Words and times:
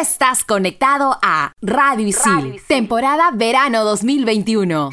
estás 0.00 0.44
conectado 0.46 1.18
a 1.22 1.52
Radio 1.60 2.06
Isil, 2.06 2.58
temporada 2.66 3.30
verano 3.34 3.84
2021. 3.84 4.88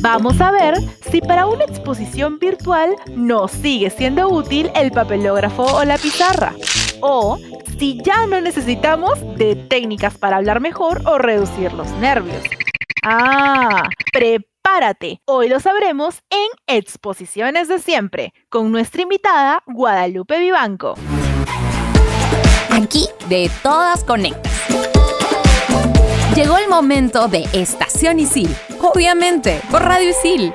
Vamos 0.00 0.40
a 0.40 0.50
ver 0.50 0.74
si 1.12 1.20
para 1.20 1.46
una 1.46 1.62
exposición 1.62 2.40
virtual 2.40 2.96
nos 3.14 3.52
sigue 3.52 3.88
siendo 3.90 4.28
útil 4.28 4.68
el 4.74 4.90
papelógrafo 4.90 5.62
o 5.62 5.84
la 5.84 5.96
pizarra. 5.96 6.54
O 7.02 7.38
si 7.78 8.02
ya 8.02 8.26
no 8.26 8.40
necesitamos 8.40 9.20
de 9.36 9.54
técnicas 9.54 10.18
para 10.18 10.38
hablar 10.38 10.60
mejor 10.60 11.02
o 11.06 11.18
reducir 11.18 11.72
los 11.72 11.88
nervios. 11.92 12.42
Ah, 13.04 13.88
prepárate. 14.12 15.20
Hoy 15.24 15.48
lo 15.48 15.60
sabremos 15.60 16.24
en 16.30 16.48
Exposiciones 16.66 17.68
de 17.68 17.78
Siempre, 17.78 18.34
con 18.48 18.72
nuestra 18.72 19.02
invitada 19.02 19.62
Guadalupe 19.66 20.40
Vivanco. 20.40 20.96
Aquí 22.74 23.06
de 23.28 23.50
todas 23.62 24.02
conectas. 24.02 24.50
Llegó 26.34 26.56
el 26.56 26.70
momento 26.70 27.28
de 27.28 27.46
Estación 27.52 28.18
Isil, 28.18 28.48
obviamente, 28.80 29.60
por 29.70 29.82
Radio 29.82 30.08
Isil. 30.08 30.54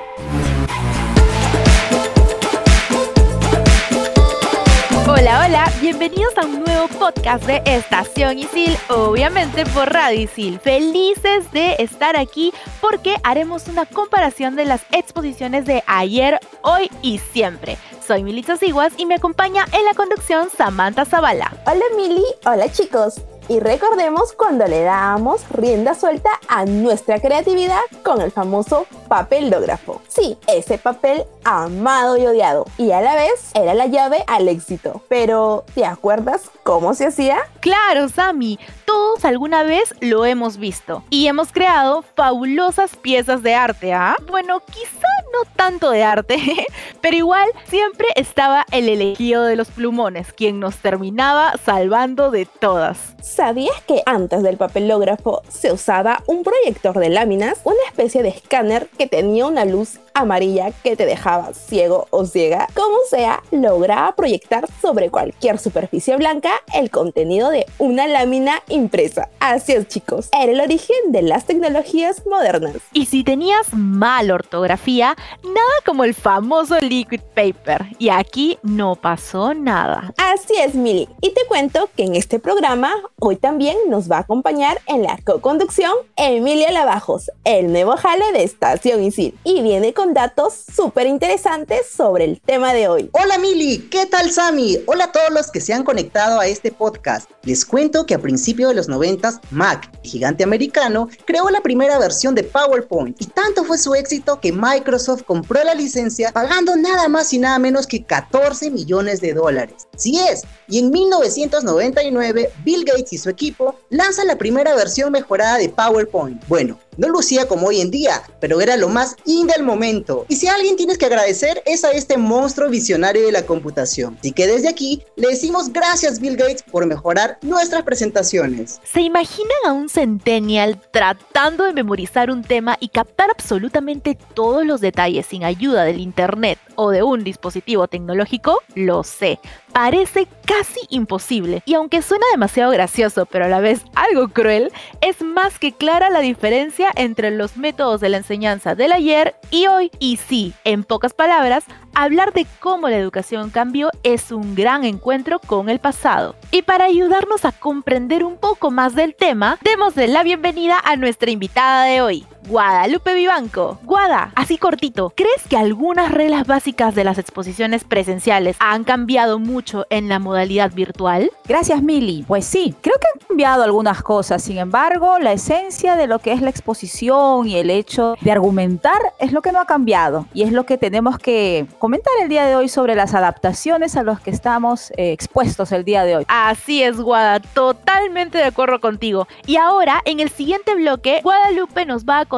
Hola, 5.18 5.44
hola, 5.44 5.72
bienvenidos 5.80 6.38
a 6.38 6.46
un 6.46 6.62
nuevo 6.62 6.86
podcast 6.96 7.44
de 7.44 7.60
Estación 7.64 8.38
Isil, 8.38 8.78
obviamente 8.88 9.66
por 9.66 9.92
Radio 9.92 10.20
Isil. 10.20 10.60
Felices 10.60 11.50
de 11.50 11.74
estar 11.80 12.16
aquí 12.16 12.52
porque 12.80 13.16
haremos 13.24 13.66
una 13.66 13.84
comparación 13.84 14.54
de 14.54 14.64
las 14.64 14.82
exposiciones 14.92 15.64
de 15.64 15.82
ayer, 15.88 16.38
hoy 16.62 16.88
y 17.02 17.18
siempre. 17.18 17.78
Soy 18.06 18.22
Milita 18.22 18.56
Siguas 18.56 18.92
y 18.96 19.06
me 19.06 19.16
acompaña 19.16 19.64
en 19.72 19.84
la 19.86 19.94
conducción 19.94 20.50
Samantha 20.56 21.04
Zavala. 21.04 21.52
Hola 21.66 21.84
Mili, 21.96 22.24
hola 22.44 22.70
chicos. 22.70 23.20
Y 23.50 23.60
recordemos 23.60 24.34
cuando 24.34 24.66
le 24.66 24.82
dábamos 24.82 25.48
rienda 25.48 25.94
suelta 25.94 26.28
a 26.48 26.66
nuestra 26.66 27.18
creatividad 27.18 27.80
con 28.04 28.20
el 28.20 28.30
famoso 28.30 28.84
papelógrafo. 29.08 30.02
Sí, 30.06 30.36
ese 30.46 30.76
papel 30.76 31.24
amado 31.44 32.18
y 32.18 32.26
odiado. 32.26 32.66
Y 32.76 32.90
a 32.90 33.00
la 33.00 33.14
vez 33.14 33.50
era 33.54 33.72
la 33.72 33.86
llave 33.86 34.22
al 34.26 34.48
éxito. 34.48 35.00
Pero, 35.08 35.64
¿te 35.74 35.86
acuerdas 35.86 36.50
cómo 36.62 36.92
se 36.92 37.06
hacía? 37.06 37.38
Claro, 37.68 38.08
Sammy. 38.08 38.58
Todos 38.86 39.26
alguna 39.26 39.62
vez 39.62 39.94
lo 40.00 40.24
hemos 40.24 40.56
visto. 40.56 41.04
Y 41.10 41.26
hemos 41.26 41.52
creado 41.52 42.02
fabulosas 42.16 42.96
piezas 42.96 43.42
de 43.42 43.54
arte, 43.54 43.92
¿ah? 43.92 44.16
Bueno, 44.26 44.60
quizá 44.60 45.06
no 45.34 45.50
tanto 45.54 45.90
de 45.90 46.02
arte, 46.02 46.38
pero 47.02 47.14
igual 47.14 47.46
siempre 47.66 48.06
estaba 48.16 48.64
el 48.72 48.88
elegido 48.88 49.44
de 49.44 49.56
los 49.56 49.68
plumones, 49.68 50.32
quien 50.32 50.60
nos 50.60 50.76
terminaba 50.76 51.52
salvando 51.62 52.30
de 52.30 52.46
todas. 52.46 53.14
¿Sabías 53.20 53.78
que 53.86 54.02
antes 54.06 54.42
del 54.42 54.56
papelógrafo 54.56 55.42
se 55.50 55.70
usaba 55.70 56.22
un 56.26 56.44
proyector 56.44 56.98
de 56.98 57.10
láminas, 57.10 57.60
una 57.64 57.76
especie 57.86 58.22
de 58.22 58.30
escáner 58.30 58.88
que 58.96 59.06
tenía 59.06 59.46
una 59.46 59.66
luz 59.66 60.00
amarilla 60.14 60.70
que 60.82 60.96
te 60.96 61.04
dejaba 61.04 61.52
ciego 61.52 62.06
o 62.08 62.24
ciega? 62.24 62.66
Como 62.74 62.96
sea, 63.10 63.42
lograba 63.50 64.14
proyectar 64.16 64.66
sobre 64.80 65.10
cualquier 65.10 65.58
superficie 65.58 66.16
blanca 66.16 66.52
el 66.72 66.90
contenido 66.90 67.50
de 67.50 67.57
una 67.78 68.06
lámina 68.06 68.62
impresa. 68.68 69.28
Así 69.40 69.72
es 69.72 69.88
chicos, 69.88 70.28
era 70.32 70.52
el 70.52 70.60
origen 70.60 70.96
de 71.08 71.22
las 71.22 71.46
tecnologías 71.46 72.26
modernas. 72.26 72.76
Y 72.92 73.06
si 73.06 73.24
tenías 73.24 73.72
mal 73.72 74.30
ortografía, 74.30 75.16
nada 75.42 75.74
como 75.84 76.04
el 76.04 76.14
famoso 76.14 76.78
liquid 76.80 77.20
paper. 77.34 77.86
Y 77.98 78.10
aquí 78.10 78.58
no 78.62 78.96
pasó 78.96 79.54
nada. 79.54 80.12
Así 80.16 80.54
es, 80.58 80.74
Mili. 80.74 81.08
Y 81.20 81.32
te 81.32 81.40
cuento 81.48 81.88
que 81.96 82.04
en 82.04 82.14
este 82.14 82.38
programa 82.38 82.92
hoy 83.18 83.36
también 83.36 83.76
nos 83.88 84.10
va 84.10 84.18
a 84.18 84.20
acompañar 84.20 84.80
en 84.86 85.02
la 85.02 85.18
co-conducción 85.24 85.92
Emilia 86.16 86.70
Lavajos, 86.72 87.30
el 87.44 87.72
nuevo 87.72 87.96
jale 87.96 88.32
de 88.32 88.42
Estación 88.44 89.02
Isil. 89.02 89.38
Y 89.44 89.62
viene 89.62 89.94
con 89.94 90.14
datos 90.14 90.54
súper 90.74 91.06
interesantes 91.06 91.90
sobre 91.90 92.24
el 92.24 92.40
tema 92.40 92.72
de 92.72 92.88
hoy. 92.88 93.10
Hola 93.12 93.38
Mili, 93.38 93.88
¿qué 93.90 94.06
tal 94.06 94.30
Sami? 94.30 94.78
Hola 94.86 95.04
a 95.04 95.12
todos 95.12 95.30
los 95.30 95.50
que 95.50 95.60
se 95.60 95.72
han 95.72 95.84
conectado 95.84 96.40
a 96.40 96.46
este 96.46 96.72
podcast. 96.72 97.30
Les 97.48 97.64
cuento 97.64 98.04
que 98.04 98.12
a 98.12 98.18
principios 98.18 98.68
de 98.68 98.74
los 98.74 98.88
90 98.88 99.40
Mac, 99.52 99.90
el 100.04 100.10
gigante 100.10 100.44
americano, 100.44 101.08
creó 101.24 101.48
la 101.48 101.62
primera 101.62 101.98
versión 101.98 102.34
de 102.34 102.44
PowerPoint 102.44 103.18
y 103.18 103.24
tanto 103.24 103.64
fue 103.64 103.78
su 103.78 103.94
éxito 103.94 104.38
que 104.38 104.52
Microsoft 104.52 105.22
compró 105.22 105.64
la 105.64 105.74
licencia 105.74 106.30
pagando 106.30 106.76
nada 106.76 107.08
más 107.08 107.32
y 107.32 107.38
nada 107.38 107.58
menos 107.58 107.86
que 107.86 108.04
14 108.04 108.70
millones 108.70 109.22
de 109.22 109.32
dólares. 109.32 109.88
Sí 109.96 110.20
es, 110.20 110.42
y 110.68 110.80
en 110.80 110.90
1999 110.90 112.50
Bill 112.66 112.84
Gates 112.84 113.14
y 113.14 113.16
su 113.16 113.30
equipo 113.30 113.76
lanzan 113.88 114.26
la 114.26 114.36
primera 114.36 114.74
versión 114.74 115.10
mejorada 115.10 115.56
de 115.56 115.70
PowerPoint. 115.70 116.46
Bueno, 116.48 116.78
no 116.98 117.08
lucía 117.08 117.48
como 117.48 117.68
hoy 117.68 117.80
en 117.80 117.90
día, 117.90 118.22
pero 118.40 118.60
era 118.60 118.76
lo 118.76 118.88
más 118.88 119.16
in 119.24 119.46
del 119.46 119.62
momento. 119.62 120.26
Y 120.28 120.36
si 120.36 120.48
a 120.48 120.54
alguien 120.54 120.76
tienes 120.76 120.98
que 120.98 121.06
agradecer 121.06 121.62
es 121.64 121.84
a 121.84 121.92
este 121.92 122.18
monstruo 122.18 122.68
visionario 122.68 123.24
de 123.24 123.32
la 123.32 123.46
computación. 123.46 124.18
Así 124.20 124.32
que 124.32 124.46
desde 124.46 124.68
aquí 124.68 125.02
le 125.16 125.28
decimos 125.28 125.72
gracias 125.72 126.20
Bill 126.20 126.36
Gates 126.36 126.62
por 126.62 126.84
mejorar 126.86 127.38
nuestras 127.42 127.84
presentaciones. 127.84 128.80
¿Se 128.84 129.00
imaginan 129.00 129.58
a 129.66 129.72
un 129.72 129.88
centennial 129.88 130.80
tratando 130.90 131.64
de 131.64 131.72
memorizar 131.72 132.30
un 132.30 132.42
tema 132.42 132.76
y 132.80 132.88
captar 132.88 133.30
absolutamente 133.30 134.18
todos 134.34 134.66
los 134.66 134.80
detalles 134.80 135.26
sin 135.26 135.44
ayuda 135.44 135.84
del 135.84 136.00
internet 136.00 136.58
o 136.74 136.90
de 136.90 137.02
un 137.02 137.22
dispositivo 137.22 137.86
tecnológico? 137.86 138.60
Lo 138.74 139.04
sé 139.04 139.38
parece 139.78 140.26
casi 140.44 140.80
imposible. 140.88 141.62
Y 141.64 141.74
aunque 141.74 142.02
suena 142.02 142.24
demasiado 142.32 142.72
gracioso, 142.72 143.26
pero 143.26 143.44
a 143.44 143.48
la 143.48 143.60
vez 143.60 143.84
algo 143.94 144.26
cruel, 144.26 144.72
es 145.00 145.22
más 145.22 145.60
que 145.60 145.70
clara 145.70 146.10
la 146.10 146.18
diferencia 146.18 146.88
entre 146.96 147.30
los 147.30 147.56
métodos 147.56 148.00
de 148.00 148.08
la 148.08 148.16
enseñanza 148.16 148.74
del 148.74 148.90
ayer 148.90 149.36
y 149.52 149.68
hoy. 149.68 149.92
Y 150.00 150.16
sí, 150.16 150.52
en 150.64 150.82
pocas 150.82 151.14
palabras, 151.14 151.62
hablar 151.94 152.32
de 152.32 152.44
cómo 152.58 152.88
la 152.88 152.96
educación 152.96 153.50
cambió 153.50 153.90
es 154.02 154.32
un 154.32 154.56
gran 154.56 154.82
encuentro 154.82 155.38
con 155.38 155.68
el 155.68 155.78
pasado. 155.78 156.34
Y 156.50 156.62
para 156.62 156.86
ayudarnos 156.86 157.44
a 157.44 157.52
comprender 157.52 158.24
un 158.24 158.36
poco 158.36 158.72
más 158.72 158.96
del 158.96 159.14
tema, 159.14 159.58
démosle 159.62 160.08
la 160.08 160.24
bienvenida 160.24 160.80
a 160.84 160.96
nuestra 160.96 161.30
invitada 161.30 161.84
de 161.84 162.02
hoy. 162.02 162.26
Guadalupe 162.48 163.14
Vivanco. 163.14 163.78
Guada, 163.84 164.32
así 164.34 164.56
cortito, 164.56 165.12
¿crees 165.14 165.46
que 165.50 165.58
algunas 165.58 166.10
reglas 166.10 166.46
básicas 166.46 166.94
de 166.94 167.04
las 167.04 167.18
exposiciones 167.18 167.84
presenciales 167.84 168.56
han 168.58 168.84
cambiado 168.84 169.38
mucho 169.38 169.84
en 169.90 170.08
la 170.08 170.18
modalidad 170.18 170.72
virtual? 170.72 171.30
Gracias, 171.46 171.82
Mili. 171.82 172.24
Pues 172.26 172.46
sí, 172.46 172.74
creo 172.80 172.96
que 172.98 173.06
han 173.12 173.28
cambiado 173.28 173.64
algunas 173.64 174.02
cosas. 174.02 174.42
Sin 174.42 174.56
embargo, 174.56 175.18
la 175.18 175.32
esencia 175.32 175.94
de 175.94 176.06
lo 176.06 176.20
que 176.20 176.32
es 176.32 176.40
la 176.40 176.48
exposición 176.48 177.46
y 177.46 177.56
el 177.56 177.68
hecho 177.68 178.14
de 178.22 178.32
argumentar 178.32 178.98
es 179.18 179.32
lo 179.32 179.42
que 179.42 179.52
no 179.52 179.60
ha 179.60 179.66
cambiado 179.66 180.24
y 180.32 180.42
es 180.42 180.52
lo 180.52 180.64
que 180.64 180.78
tenemos 180.78 181.18
que 181.18 181.66
comentar 181.78 182.14
el 182.22 182.30
día 182.30 182.46
de 182.46 182.56
hoy 182.56 182.70
sobre 182.70 182.94
las 182.94 183.12
adaptaciones 183.12 183.94
a 183.98 184.02
los 184.02 184.20
que 184.20 184.30
estamos 184.30 184.90
eh, 184.92 185.12
expuestos 185.12 185.70
el 185.70 185.84
día 185.84 186.04
de 186.04 186.16
hoy. 186.16 186.24
Así 186.28 186.82
es, 186.82 186.98
Guada, 186.98 187.40
totalmente 187.40 188.38
de 188.38 188.44
acuerdo 188.44 188.80
contigo. 188.80 189.28
Y 189.46 189.56
ahora, 189.56 190.00
en 190.06 190.20
el 190.20 190.30
siguiente 190.30 190.74
bloque, 190.74 191.20
Guadalupe 191.22 191.84
nos 191.84 192.06
va 192.06 192.20
a 192.20 192.24
contar 192.24 192.37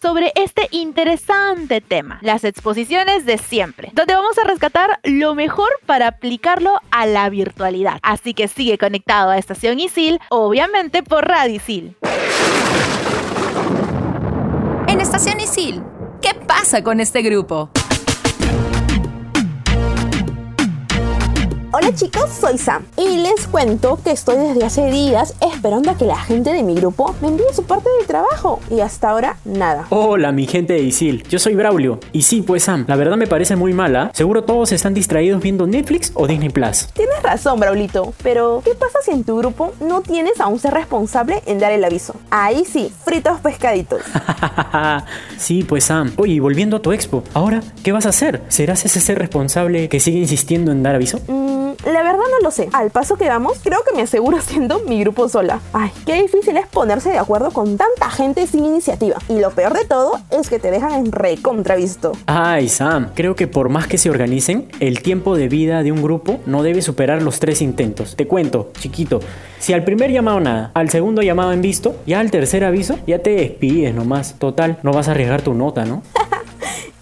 sobre 0.00 0.32
este 0.36 0.68
interesante 0.70 1.80
tema, 1.80 2.18
las 2.22 2.44
exposiciones 2.44 3.26
de 3.26 3.36
siempre, 3.38 3.90
donde 3.94 4.14
vamos 4.14 4.38
a 4.38 4.44
rescatar 4.44 5.00
lo 5.02 5.34
mejor 5.34 5.70
para 5.86 6.06
aplicarlo 6.06 6.74
a 6.90 7.06
la 7.06 7.28
virtualidad. 7.30 7.98
Así 8.02 8.32
que 8.32 8.46
sigue 8.46 8.78
conectado 8.78 9.30
a 9.30 9.38
Estación 9.38 9.80
Isil, 9.80 10.20
obviamente 10.28 11.02
por 11.02 11.26
Radio 11.26 11.56
Isil. 11.56 11.96
En 14.86 15.00
Estación 15.00 15.40
Isil, 15.40 15.82
¿qué 16.22 16.34
pasa 16.46 16.84
con 16.84 17.00
este 17.00 17.22
grupo? 17.22 17.70
Hola 21.72 21.94
chicos, 21.94 22.28
soy 22.40 22.58
Sam 22.58 22.82
y 22.96 23.18
les 23.18 23.46
cuento 23.46 24.00
que 24.02 24.10
estoy 24.10 24.34
desde 24.38 24.64
hace 24.64 24.90
días 24.90 25.36
esperando 25.40 25.92
a 25.92 25.96
que 25.96 26.04
la 26.04 26.18
gente 26.18 26.52
de 26.52 26.64
mi 26.64 26.74
grupo 26.74 27.14
me 27.22 27.28
envíe 27.28 27.44
su 27.54 27.62
parte 27.62 27.88
del 27.96 28.08
trabajo 28.08 28.58
y 28.72 28.80
hasta 28.80 29.10
ahora 29.10 29.36
nada. 29.44 29.86
Hola 29.90 30.32
mi 30.32 30.48
gente 30.48 30.72
de 30.72 30.80
Isil, 30.80 31.22
yo 31.28 31.38
soy 31.38 31.54
Braulio 31.54 32.00
y 32.10 32.22
sí 32.22 32.42
pues 32.42 32.64
Sam, 32.64 32.86
la 32.88 32.96
verdad 32.96 33.16
me 33.16 33.28
parece 33.28 33.54
muy 33.54 33.72
mala, 33.72 34.10
seguro 34.14 34.42
todos 34.42 34.72
están 34.72 34.94
distraídos 34.94 35.40
viendo 35.40 35.68
Netflix 35.68 36.10
o 36.14 36.26
Disney 36.26 36.48
Plus. 36.48 36.88
Tienes 36.92 37.22
razón 37.22 37.60
Braulito, 37.60 38.14
pero 38.20 38.62
¿qué 38.64 38.74
pasa 38.74 38.98
si 39.04 39.12
en 39.12 39.22
tu 39.22 39.38
grupo 39.38 39.72
no 39.78 40.00
tienes 40.00 40.40
a 40.40 40.48
un 40.48 40.58
ser 40.58 40.74
responsable 40.74 41.40
en 41.46 41.60
dar 41.60 41.70
el 41.70 41.84
aviso? 41.84 42.16
Ahí 42.30 42.64
sí, 42.64 42.92
fritos 43.04 43.38
pescaditos. 43.38 44.02
sí 45.36 45.62
pues 45.62 45.84
Sam, 45.84 46.14
oye 46.16 46.40
volviendo 46.40 46.78
a 46.78 46.82
tu 46.82 46.90
expo, 46.90 47.22
ahora 47.32 47.62
¿qué 47.84 47.92
vas 47.92 48.06
a 48.06 48.08
hacer? 48.08 48.42
¿Serás 48.48 48.84
ese 48.84 49.00
ser 49.00 49.20
responsable 49.20 49.88
que 49.88 50.00
sigue 50.00 50.18
insistiendo 50.18 50.72
en 50.72 50.82
dar 50.82 50.96
aviso? 50.96 51.20
Mm, 51.28 51.59
La 51.84 52.02
verdad 52.02 52.24
no 52.30 52.40
lo 52.42 52.50
sé. 52.50 52.68
Al 52.72 52.90
paso 52.90 53.16
que 53.16 53.28
vamos, 53.28 53.58
creo 53.62 53.82
que 53.88 53.94
me 53.94 54.02
aseguro 54.02 54.40
siendo 54.42 54.80
mi 54.80 55.00
grupo 55.00 55.28
sola. 55.28 55.60
Ay, 55.72 55.90
qué 56.04 56.20
difícil 56.20 56.56
es 56.56 56.66
ponerse 56.66 57.10
de 57.10 57.18
acuerdo 57.18 57.50
con 57.50 57.78
tanta 57.78 58.10
gente 58.10 58.46
sin 58.46 58.64
iniciativa. 58.66 59.16
Y 59.28 59.40
lo 59.40 59.50
peor 59.50 59.72
de 59.76 59.84
todo 59.86 60.20
es 60.30 60.50
que 60.50 60.58
te 60.58 60.70
dejan 60.70 60.92
en 60.92 61.12
recontravisto. 61.12 62.12
Ay, 62.26 62.68
Sam, 62.68 63.10
creo 63.14 63.34
que 63.34 63.46
por 63.46 63.70
más 63.70 63.86
que 63.86 63.98
se 63.98 64.10
organicen, 64.10 64.68
el 64.80 65.02
tiempo 65.02 65.36
de 65.36 65.48
vida 65.48 65.82
de 65.82 65.92
un 65.92 66.02
grupo 66.02 66.38
no 66.46 66.62
debe 66.62 66.82
superar 66.82 67.22
los 67.22 67.40
tres 67.40 67.62
intentos. 67.62 68.14
Te 68.16 68.26
cuento, 68.26 68.70
chiquito, 68.78 69.20
si 69.58 69.72
al 69.72 69.84
primer 69.84 70.10
llamado 70.10 70.40
nada, 70.40 70.70
al 70.74 70.90
segundo 70.90 71.22
llamado 71.22 71.52
en 71.52 71.62
visto, 71.62 71.96
ya 72.06 72.20
al 72.20 72.30
tercer 72.30 72.64
aviso, 72.64 72.98
ya 73.06 73.20
te 73.20 73.30
despides 73.30 73.94
nomás. 73.94 74.34
Total, 74.38 74.78
no 74.82 74.92
vas 74.92 75.08
a 75.08 75.12
arriesgar 75.12 75.42
tu 75.42 75.54
nota, 75.54 75.84
¿no? 75.84 76.02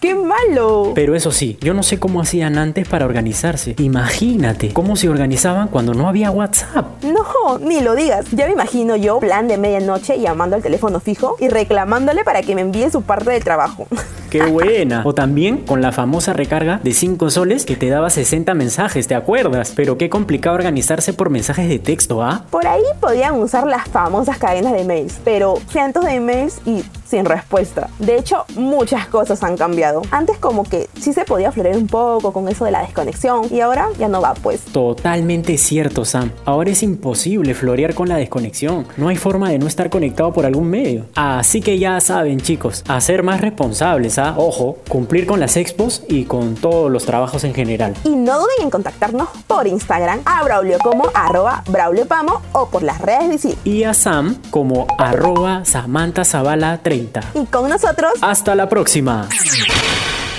¡Qué 0.01 0.15
malo! 0.15 0.93
Pero 0.95 1.17
eso 1.17 1.33
sí, 1.33 1.59
yo 1.61 1.75
no 1.75 1.83
sé 1.83 1.99
cómo 1.99 2.21
hacían 2.21 2.57
antes 2.57 2.87
para 2.89 3.05
organizarse. 3.05 3.75
Imagínate 3.79 4.73
cómo 4.73 4.95
se 4.95 5.09
organizaban 5.09 5.67
cuando 5.67 5.93
no 5.93 6.09
había 6.09 6.31
WhatsApp. 6.31 7.03
No, 7.03 7.59
ni 7.59 7.81
lo 7.81 7.97
digas. 7.97 8.27
Ya 8.31 8.47
me 8.47 8.53
imagino 8.53 8.95
yo, 8.95 9.19
plan 9.19 9.49
de 9.49 9.59
medianoche, 9.59 10.21
llamando 10.21 10.55
al 10.55 10.63
teléfono 10.63 11.01
fijo 11.01 11.37
y 11.41 11.49
reclamándole 11.49 12.23
para 12.23 12.43
que 12.43 12.55
me 12.55 12.61
envíe 12.61 12.91
su 12.91 13.03
parte 13.03 13.31
de 13.31 13.41
trabajo. 13.41 13.89
¡Qué 14.31 14.45
buena! 14.45 15.03
O 15.05 15.15
también 15.15 15.59
con 15.59 15.81
la 15.81 15.93
famosa 15.93 16.33
recarga 16.33 16.81
de 16.83 16.93
5 16.93 17.31
soles 17.31 17.65
que 17.65 17.77
te 17.77 17.89
daba 17.89 18.11
60 18.11 18.53
mensajes, 18.55 19.09
¿te 19.09 19.15
acuerdas? 19.15 19.73
Pero 19.75 19.97
qué 19.97 20.11
complicado 20.11 20.57
organizarse 20.57 21.13
por 21.13 21.31
mensajes 21.31 21.69
de 21.69 21.79
texto, 21.79 22.23
¿ah? 22.23 22.45
Por 22.51 22.67
ahí 22.67 22.83
podían 23.01 23.35
usar 23.35 23.67
las 23.67 23.89
famosas 23.89 24.39
cadenas 24.39 24.73
de 24.73 24.85
mails, 24.85 25.19
pero 25.25 25.55
cientos 25.71 26.05
de 26.05 26.21
mails 26.21 26.61
y 26.67 26.85
sin 27.09 27.25
respuesta. 27.25 27.89
De 27.99 28.19
hecho, 28.19 28.45
muchas 28.55 29.07
cosas 29.07 29.43
han 29.43 29.57
cambiado. 29.57 30.03
Antes 30.11 30.37
como 30.39 30.65
que 30.65 30.89
sí 31.01 31.13
se 31.13 31.25
podía 31.25 31.51
florear 31.51 31.77
un 31.77 31.87
poco 31.87 32.33
con 32.33 32.49
eso 32.49 32.67
de 32.67 32.71
la 32.71 32.83
desconexión 32.83 33.47
y 33.51 33.61
ahora 33.61 33.89
ya 33.99 34.09
no 34.09 34.21
va 34.21 34.35
pues. 34.35 34.61
Totalmente 34.67 35.57
cierto, 35.57 36.05
Sam. 36.05 36.33
Ahora 36.45 36.71
es 36.71 36.83
imposible 36.83 37.55
florear 37.55 37.95
con 37.95 38.09
la 38.09 38.17
desconexión. 38.17 38.87
No 38.99 39.09
hay 39.09 39.17
forma 39.17 39.49
de 39.51 39.59
no 39.59 39.67
estar 39.67 39.89
conectado 39.89 40.33
por 40.33 40.45
algún 40.45 40.69
medio. 40.69 41.07
Así 41.15 41.63
que 41.63 41.79
ya 41.79 41.99
saben, 42.01 42.41
chicos, 42.41 42.85
a 42.89 43.01
ser 43.01 43.23
más 43.23 43.41
responsables, 43.41 44.18
Ojo, 44.19 44.79
cumplir 44.89 45.27
con 45.27 45.41
las 45.41 45.57
expos 45.57 46.03
y 46.09 46.25
con 46.25 46.55
todos 46.55 46.91
los 46.91 47.05
trabajos 47.05 47.45
en 47.45 47.55
general. 47.55 47.95
Y 48.05 48.11
no 48.11 48.39
duden 48.39 48.63
en 48.63 48.71
contactarnos 48.71 49.29
por 49.47 49.67
Instagram 49.67 50.21
a 50.25 50.43
Braulio 50.43 50.79
como 50.79 51.05
arroba 51.15 51.63
Braulio 51.69 52.07
Pamo 52.07 52.43
o 52.53 52.69
por 52.69 52.83
las 52.83 53.01
redes 53.01 53.29
de 53.29 53.39
sí. 53.39 53.59
Y 53.65 53.85
a 53.85 53.95
Sam 53.95 54.37
como 54.51 54.87
arroba 54.99 55.65
Samantha 55.65 56.25
Zavala 56.25 56.79
30. 56.83 57.21
Y 57.35 57.47
con 57.47 57.69
nosotros, 57.69 58.13
Hasta 58.21 58.55
la 58.55 58.69
próxima. 58.69 59.29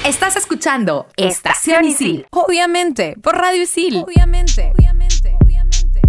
Estás 0.05 0.35
escuchando 0.35 1.07
Estación 1.17 1.85
Isil. 1.85 2.25
Obviamente, 2.31 3.15
por 3.21 3.35
Radio 3.35 3.63
Isil. 3.63 3.97
Obviamente, 3.97 4.71
obviamente, 4.75 5.37
obviamente. 5.41 6.01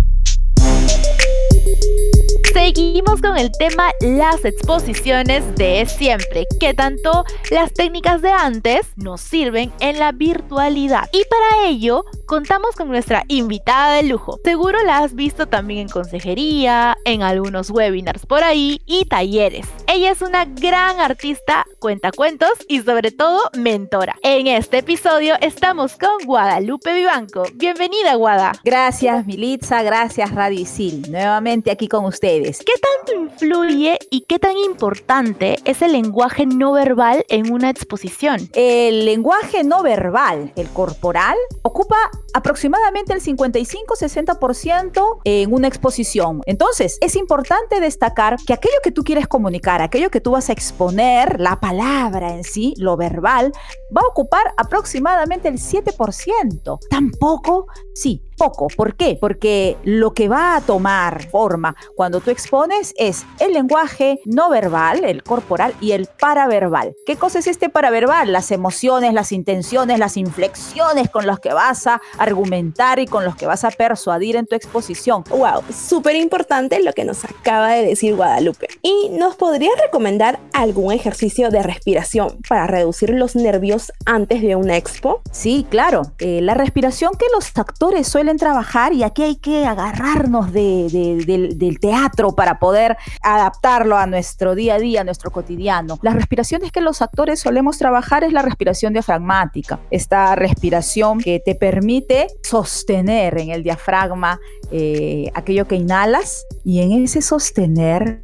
Seguimos 2.62 3.22
con 3.22 3.38
el 3.38 3.50
tema 3.52 3.90
las 4.02 4.44
exposiciones 4.44 5.42
de 5.56 5.86
siempre, 5.86 6.46
que 6.60 6.74
tanto 6.74 7.24
las 7.50 7.72
técnicas 7.72 8.20
de 8.20 8.32
antes 8.32 8.82
nos 8.96 9.22
sirven 9.22 9.72
en 9.80 9.98
la 9.98 10.12
virtualidad. 10.12 11.08
Y 11.10 11.22
para 11.24 11.70
ello 11.70 12.04
contamos 12.30 12.76
con 12.76 12.86
nuestra 12.86 13.24
invitada 13.26 13.94
de 13.94 14.04
lujo. 14.04 14.38
Seguro 14.44 14.78
la 14.84 14.98
has 14.98 15.16
visto 15.16 15.48
también 15.48 15.80
en 15.80 15.88
consejería, 15.88 16.96
en 17.04 17.24
algunos 17.24 17.70
webinars 17.70 18.24
por 18.24 18.44
ahí 18.44 18.80
y 18.86 19.04
talleres. 19.06 19.66
Ella 19.88 20.12
es 20.12 20.22
una 20.22 20.44
gran 20.44 21.00
artista, 21.00 21.66
cuenta 21.80 22.12
cuentos 22.12 22.50
y 22.68 22.82
sobre 22.82 23.10
todo 23.10 23.40
mentora. 23.58 24.14
En 24.22 24.46
este 24.46 24.78
episodio 24.78 25.34
estamos 25.40 25.96
con 25.96 26.24
Guadalupe 26.24 26.94
Vivanco. 26.94 27.42
Bienvenida 27.54 28.14
Guada. 28.14 28.52
Gracias, 28.62 29.26
Militza, 29.26 29.82
gracias, 29.82 30.32
Radio 30.32 30.60
Isil. 30.60 31.10
Nuevamente 31.10 31.72
aquí 31.72 31.88
con 31.88 32.04
ustedes. 32.04 32.60
¿Qué 32.60 32.74
tanto 32.80 33.24
influye 33.24 33.98
y 34.08 34.20
qué 34.20 34.38
tan 34.38 34.56
importante 34.56 35.58
es 35.64 35.82
el 35.82 35.90
lenguaje 35.90 36.46
no 36.46 36.70
verbal 36.70 37.24
en 37.28 37.52
una 37.52 37.70
exposición? 37.70 38.48
El 38.52 39.04
lenguaje 39.04 39.64
no 39.64 39.82
verbal, 39.82 40.52
el 40.54 40.68
corporal, 40.68 41.36
ocupa 41.62 41.96
aproximadamente 42.32 43.12
el 43.12 43.20
55-60% 43.20 45.18
en 45.24 45.52
una 45.52 45.68
exposición. 45.68 46.42
Entonces, 46.46 46.98
es 47.00 47.16
importante 47.16 47.80
destacar 47.80 48.36
que 48.46 48.52
aquello 48.52 48.76
que 48.82 48.92
tú 48.92 49.02
quieres 49.02 49.26
comunicar, 49.26 49.82
aquello 49.82 50.10
que 50.10 50.20
tú 50.20 50.32
vas 50.32 50.48
a 50.48 50.52
exponer, 50.52 51.40
la 51.40 51.60
palabra 51.60 52.34
en 52.34 52.44
sí, 52.44 52.74
lo 52.76 52.96
verbal, 52.96 53.52
va 53.96 54.02
a 54.02 54.06
ocupar 54.06 54.54
aproximadamente 54.56 55.48
el 55.48 55.58
7%. 55.58 56.78
Tampoco, 56.88 57.66
sí, 57.94 58.22
poco. 58.40 58.68
¿Por 58.68 58.94
qué? 58.94 59.18
Porque 59.20 59.76
lo 59.84 60.14
que 60.14 60.30
va 60.30 60.56
a 60.56 60.62
tomar 60.62 61.28
forma 61.28 61.76
cuando 61.94 62.20
tú 62.20 62.30
expones 62.30 62.94
es 62.96 63.26
el 63.38 63.52
lenguaje 63.52 64.18
no 64.24 64.48
verbal, 64.48 65.04
el 65.04 65.22
corporal 65.22 65.74
y 65.82 65.92
el 65.92 66.06
paraverbal. 66.06 66.94
¿Qué 67.04 67.16
cosa 67.16 67.40
es 67.40 67.46
este 67.46 67.68
paraverbal? 67.68 68.32
Las 68.32 68.50
emociones, 68.50 69.12
las 69.12 69.32
intenciones, 69.32 69.98
las 69.98 70.16
inflexiones 70.16 71.10
con 71.10 71.26
las 71.26 71.38
que 71.38 71.52
vas 71.52 71.86
a 71.86 72.00
argumentar 72.16 72.98
y 72.98 73.06
con 73.06 73.26
los 73.26 73.36
que 73.36 73.44
vas 73.44 73.64
a 73.64 73.70
persuadir 73.70 74.36
en 74.36 74.46
tu 74.46 74.56
exposición. 74.56 75.22
wow, 75.28 75.62
súper 75.70 76.16
importante 76.16 76.82
lo 76.82 76.94
que 76.94 77.04
nos 77.04 77.26
acaba 77.26 77.72
de 77.72 77.84
decir 77.84 78.16
Guadalupe. 78.16 78.68
¿Y 78.80 79.10
nos 79.10 79.36
podrías 79.36 79.74
recomendar 79.82 80.40
algún 80.54 80.94
ejercicio 80.94 81.50
de 81.50 81.62
respiración 81.62 82.38
para 82.48 82.66
reducir 82.66 83.10
los 83.10 83.36
nervios 83.36 83.92
antes 84.06 84.40
de 84.40 84.56
una 84.56 84.78
expo? 84.78 85.20
Sí, 85.30 85.66
claro. 85.68 86.02
Eh, 86.20 86.40
la 86.40 86.54
respiración 86.54 87.12
que 87.18 87.26
los 87.34 87.50
actores 87.58 88.08
suelen 88.08 88.29
trabajar 88.36 88.92
y 88.92 89.02
aquí 89.02 89.22
hay 89.22 89.36
que 89.36 89.66
agarrarnos 89.66 90.52
de, 90.52 90.88
de, 90.90 91.24
del, 91.24 91.58
del 91.58 91.80
teatro 91.80 92.34
para 92.34 92.58
poder 92.58 92.96
adaptarlo 93.22 93.96
a 93.96 94.06
nuestro 94.06 94.54
día 94.54 94.74
a 94.74 94.78
día, 94.78 95.00
a 95.00 95.04
nuestro 95.04 95.30
cotidiano. 95.30 95.98
Las 96.02 96.14
respiraciones 96.14 96.72
que 96.72 96.80
los 96.80 97.02
actores 97.02 97.40
solemos 97.40 97.78
trabajar 97.78 98.24
es 98.24 98.32
la 98.32 98.42
respiración 98.42 98.92
diafragmática, 98.92 99.80
esta 99.90 100.34
respiración 100.34 101.20
que 101.20 101.40
te 101.44 101.54
permite 101.54 102.28
sostener 102.42 103.38
en 103.38 103.50
el 103.50 103.62
diafragma 103.62 104.40
eh, 104.70 105.30
aquello 105.34 105.66
que 105.66 105.76
inhalas 105.76 106.46
y 106.64 106.80
en 106.80 106.92
ese 107.04 107.22
sostener 107.22 108.22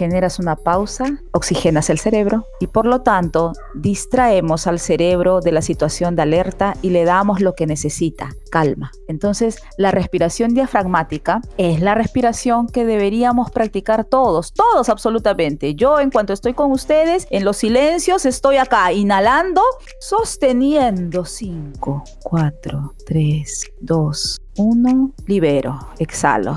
generas 0.00 0.38
una 0.38 0.56
pausa, 0.56 1.04
oxigenas 1.32 1.90
el 1.90 1.98
cerebro 1.98 2.46
y 2.58 2.68
por 2.68 2.86
lo 2.86 3.02
tanto 3.02 3.52
distraemos 3.74 4.66
al 4.66 4.78
cerebro 4.78 5.42
de 5.42 5.52
la 5.52 5.60
situación 5.60 6.16
de 6.16 6.22
alerta 6.22 6.74
y 6.80 6.88
le 6.88 7.04
damos 7.04 7.42
lo 7.42 7.54
que 7.54 7.66
necesita, 7.66 8.30
calma. 8.50 8.92
Entonces, 9.08 9.58
la 9.76 9.90
respiración 9.90 10.54
diafragmática 10.54 11.42
es 11.58 11.82
la 11.82 11.94
respiración 11.94 12.66
que 12.66 12.86
deberíamos 12.86 13.50
practicar 13.50 14.06
todos, 14.06 14.54
todos 14.54 14.88
absolutamente. 14.88 15.74
Yo 15.74 16.00
en 16.00 16.10
cuanto 16.10 16.32
estoy 16.32 16.54
con 16.54 16.72
ustedes, 16.72 17.26
en 17.28 17.44
los 17.44 17.58
silencios 17.58 18.24
estoy 18.24 18.56
acá 18.56 18.94
inhalando, 18.94 19.60
sosteniendo 20.00 21.26
5, 21.26 22.04
4, 22.22 22.94
3, 23.06 23.72
2, 23.82 24.40
1, 24.56 25.10
libero, 25.26 25.78
exhalo 25.98 26.56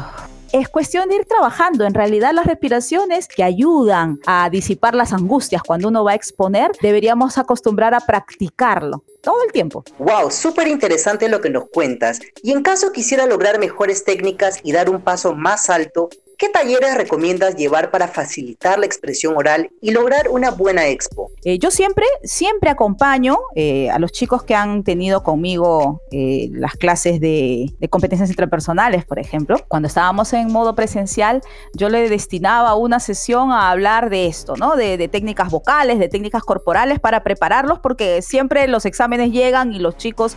es 0.53 0.69
cuestión 0.69 1.09
de 1.09 1.15
ir 1.15 1.25
trabajando. 1.25 1.83
En 1.83 1.94
realidad 1.94 2.31
las 2.31 2.45
respiraciones 2.45 3.28
que 3.28 3.44
ayudan 3.44 4.19
a 4.25 4.49
disipar 4.49 4.94
las 4.94 5.11
angustias 5.11 5.63
cuando 5.63 5.87
uno 5.87 6.04
va 6.04 6.11
a 6.11 6.16
exponer, 6.16 6.71
deberíamos 6.81 7.37
acostumbrar 7.37 7.94
a 7.95 7.99
practicarlo 7.99 9.04
todo 9.21 9.44
el 9.45 9.51
tiempo. 9.51 9.83
Wow, 9.97 10.30
súper 10.30 10.68
interesante 10.68 11.28
lo 11.28 11.42
que 11.42 11.49
nos 11.49 11.69
cuentas. 11.69 12.19
Y 12.44 12.51
en 12.51 12.61
caso 12.61 12.92
quisiera 12.92 13.25
lograr 13.25 13.59
mejores 13.59 14.06
técnicas 14.06 14.59
y 14.63 14.71
dar 14.73 14.89
un 14.89 15.01
paso 15.01 15.33
más 15.33 15.69
alto, 15.69 16.09
¿Qué 16.35 16.49
talleres 16.49 16.95
recomiendas 16.95 17.56
llevar 17.56 17.89
para 17.89 18.07
facilitar 18.07 18.78
la 18.78 18.85
expresión 18.85 19.37
oral 19.37 19.69
y 19.80 19.92
lograr 19.92 20.28
una 20.28 20.51
buena 20.51 20.87
expo? 20.87 21.22
Eh, 21.45 21.59
yo 21.59 21.71
siempre, 21.71 22.06
siempre 22.23 22.69
acompaño 22.69 23.38
eh, 23.56 23.90
a 23.90 24.00
los 24.00 24.12
chicos 24.12 24.44
que 24.44 24.56
han 24.56 24.83
tenido 24.83 25.23
conmigo 25.23 26.02
eh, 26.12 26.50
las 26.54 26.73
clases 26.73 27.19
de, 27.19 27.73
competencias 27.90 28.30
interpersonales, 28.30 29.06
por 29.06 29.19
ejemplo. 29.19 29.57
Cuando 29.68 29.88
estábamos 29.88 30.31
en 30.33 30.52
modo 30.52 30.73
presencial, 30.73 31.42
yo 31.73 31.90
le 31.90 32.09
destinaba 32.09 32.76
una 32.76 33.00
sesión 33.00 33.52
a 33.52 33.71
hablar 33.71 34.09
de 34.09 34.28
esto, 34.28 34.56
¿no? 34.56 34.76
De, 34.76 35.04
técnicas 35.09 35.52
vocales, 35.52 36.00
de 36.00 36.07
técnicas 36.07 36.44
corporales 36.44 37.00
para 37.00 37.23
prepararlos, 37.23 37.80
porque 37.80 38.21
siempre 38.21 38.68
los 38.68 38.85
exámenes 38.85 39.31
llegan 39.31 39.73
y 39.73 39.80
los 39.80 39.97
chicos, 39.97 40.35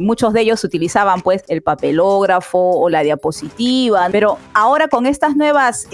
muchos 0.00 0.32
de 0.32 0.40
ellos 0.42 0.62
utilizaban 0.62 1.20
pues 1.20 1.42
el 1.48 1.62
papelógrafo 1.62 2.58
o 2.58 2.88
la 2.88 3.02
diapositiva, 3.02 4.08
pero 4.12 4.38
ahora 4.54 4.88
con 4.88 5.06
estas 5.06 5.36
nuevas 5.36 5.88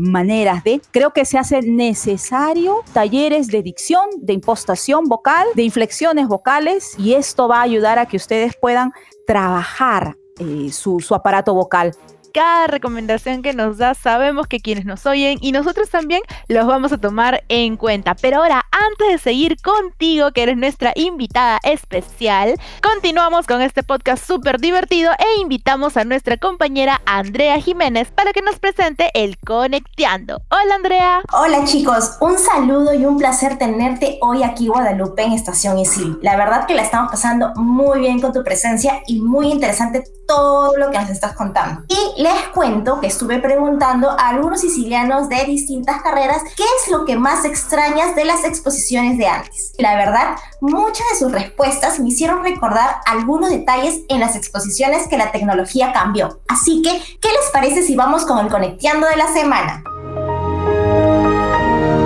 maneras 0.00 0.62
de, 0.64 0.80
creo 0.90 1.12
que 1.12 1.24
se 1.24 1.38
hace 1.38 1.62
necesario 1.62 2.82
talleres 2.92 3.48
de 3.48 3.62
dicción, 3.62 4.01
de 4.18 4.32
impostación 4.32 5.04
vocal, 5.04 5.46
de 5.54 5.62
inflexiones 5.62 6.28
vocales 6.28 6.98
y 6.98 7.14
esto 7.14 7.48
va 7.48 7.58
a 7.58 7.62
ayudar 7.62 7.98
a 7.98 8.06
que 8.06 8.16
ustedes 8.16 8.54
puedan 8.60 8.92
trabajar 9.26 10.16
eh, 10.38 10.70
su, 10.72 11.00
su 11.00 11.14
aparato 11.14 11.54
vocal 11.54 11.92
cada 12.32 12.66
recomendación 12.66 13.42
que 13.42 13.52
nos 13.52 13.78
das. 13.78 13.98
Sabemos 13.98 14.46
que 14.46 14.60
quienes 14.60 14.84
nos 14.84 15.06
oyen 15.06 15.38
y 15.40 15.52
nosotros 15.52 15.90
también 15.90 16.22
los 16.48 16.66
vamos 16.66 16.92
a 16.92 16.98
tomar 16.98 17.44
en 17.48 17.76
cuenta. 17.76 18.14
Pero 18.14 18.38
ahora, 18.38 18.64
antes 18.70 19.08
de 19.08 19.18
seguir 19.18 19.56
contigo, 19.60 20.32
que 20.32 20.42
eres 20.42 20.56
nuestra 20.56 20.92
invitada 20.96 21.58
especial, 21.62 22.54
continuamos 22.82 23.46
con 23.46 23.62
este 23.62 23.82
podcast 23.82 24.26
súper 24.26 24.60
divertido 24.60 25.12
e 25.12 25.40
invitamos 25.40 25.96
a 25.96 26.04
nuestra 26.04 26.36
compañera 26.36 27.00
Andrea 27.06 27.60
Jiménez 27.60 28.10
para 28.10 28.32
que 28.32 28.42
nos 28.42 28.58
presente 28.58 29.10
el 29.14 29.38
Conecteando. 29.38 30.40
Hola 30.50 30.74
Andrea. 30.74 31.22
Hola 31.32 31.64
chicos, 31.64 32.16
un 32.20 32.38
saludo 32.38 32.94
y 32.94 33.04
un 33.04 33.18
placer 33.18 33.58
tenerte 33.58 34.18
hoy 34.20 34.42
aquí 34.42 34.68
Guadalupe 34.68 35.22
en 35.22 35.32
Estación 35.32 35.78
Isil. 35.78 36.18
La 36.22 36.36
verdad 36.36 36.66
que 36.66 36.74
la 36.74 36.82
estamos 36.82 37.10
pasando 37.10 37.52
muy 37.56 38.00
bien 38.00 38.20
con 38.20 38.32
tu 38.32 38.42
presencia 38.42 39.02
y 39.06 39.20
muy 39.20 39.50
interesante 39.50 40.02
todo 40.26 40.76
lo 40.76 40.90
que 40.90 40.98
nos 40.98 41.10
estás 41.10 41.34
contando. 41.34 41.82
Y 41.88 42.21
les 42.22 42.48
cuento 42.54 43.00
que 43.00 43.08
estuve 43.08 43.40
preguntando 43.40 44.10
a 44.10 44.28
algunos 44.28 44.60
sicilianos 44.60 45.28
de 45.28 45.44
distintas 45.44 46.02
carreras 46.02 46.42
qué 46.56 46.62
es 46.62 46.92
lo 46.92 47.04
que 47.04 47.16
más 47.16 47.44
extrañas 47.44 48.14
de 48.14 48.24
las 48.24 48.44
exposiciones 48.44 49.18
de 49.18 49.26
antes. 49.26 49.72
La 49.78 49.96
verdad, 49.96 50.36
muchas 50.60 51.04
de 51.10 51.18
sus 51.18 51.32
respuestas 51.32 51.98
me 51.98 52.10
hicieron 52.10 52.44
recordar 52.44 53.00
algunos 53.06 53.50
detalles 53.50 54.02
en 54.08 54.20
las 54.20 54.36
exposiciones 54.36 55.08
que 55.08 55.18
la 55.18 55.32
tecnología 55.32 55.92
cambió. 55.92 56.40
Así 56.46 56.80
que, 56.82 56.90
¿qué 57.20 57.28
les 57.28 57.50
parece 57.52 57.82
si 57.82 57.96
vamos 57.96 58.24
con 58.24 58.38
el 58.38 58.48
conecteando 58.48 59.08
de 59.08 59.16
la 59.16 59.32
semana? 59.32 59.82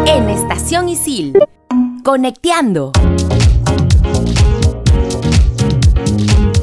En 0.07 0.31
Estación 0.31 0.89
Isil, 0.89 1.39
conecteando. 2.03 2.93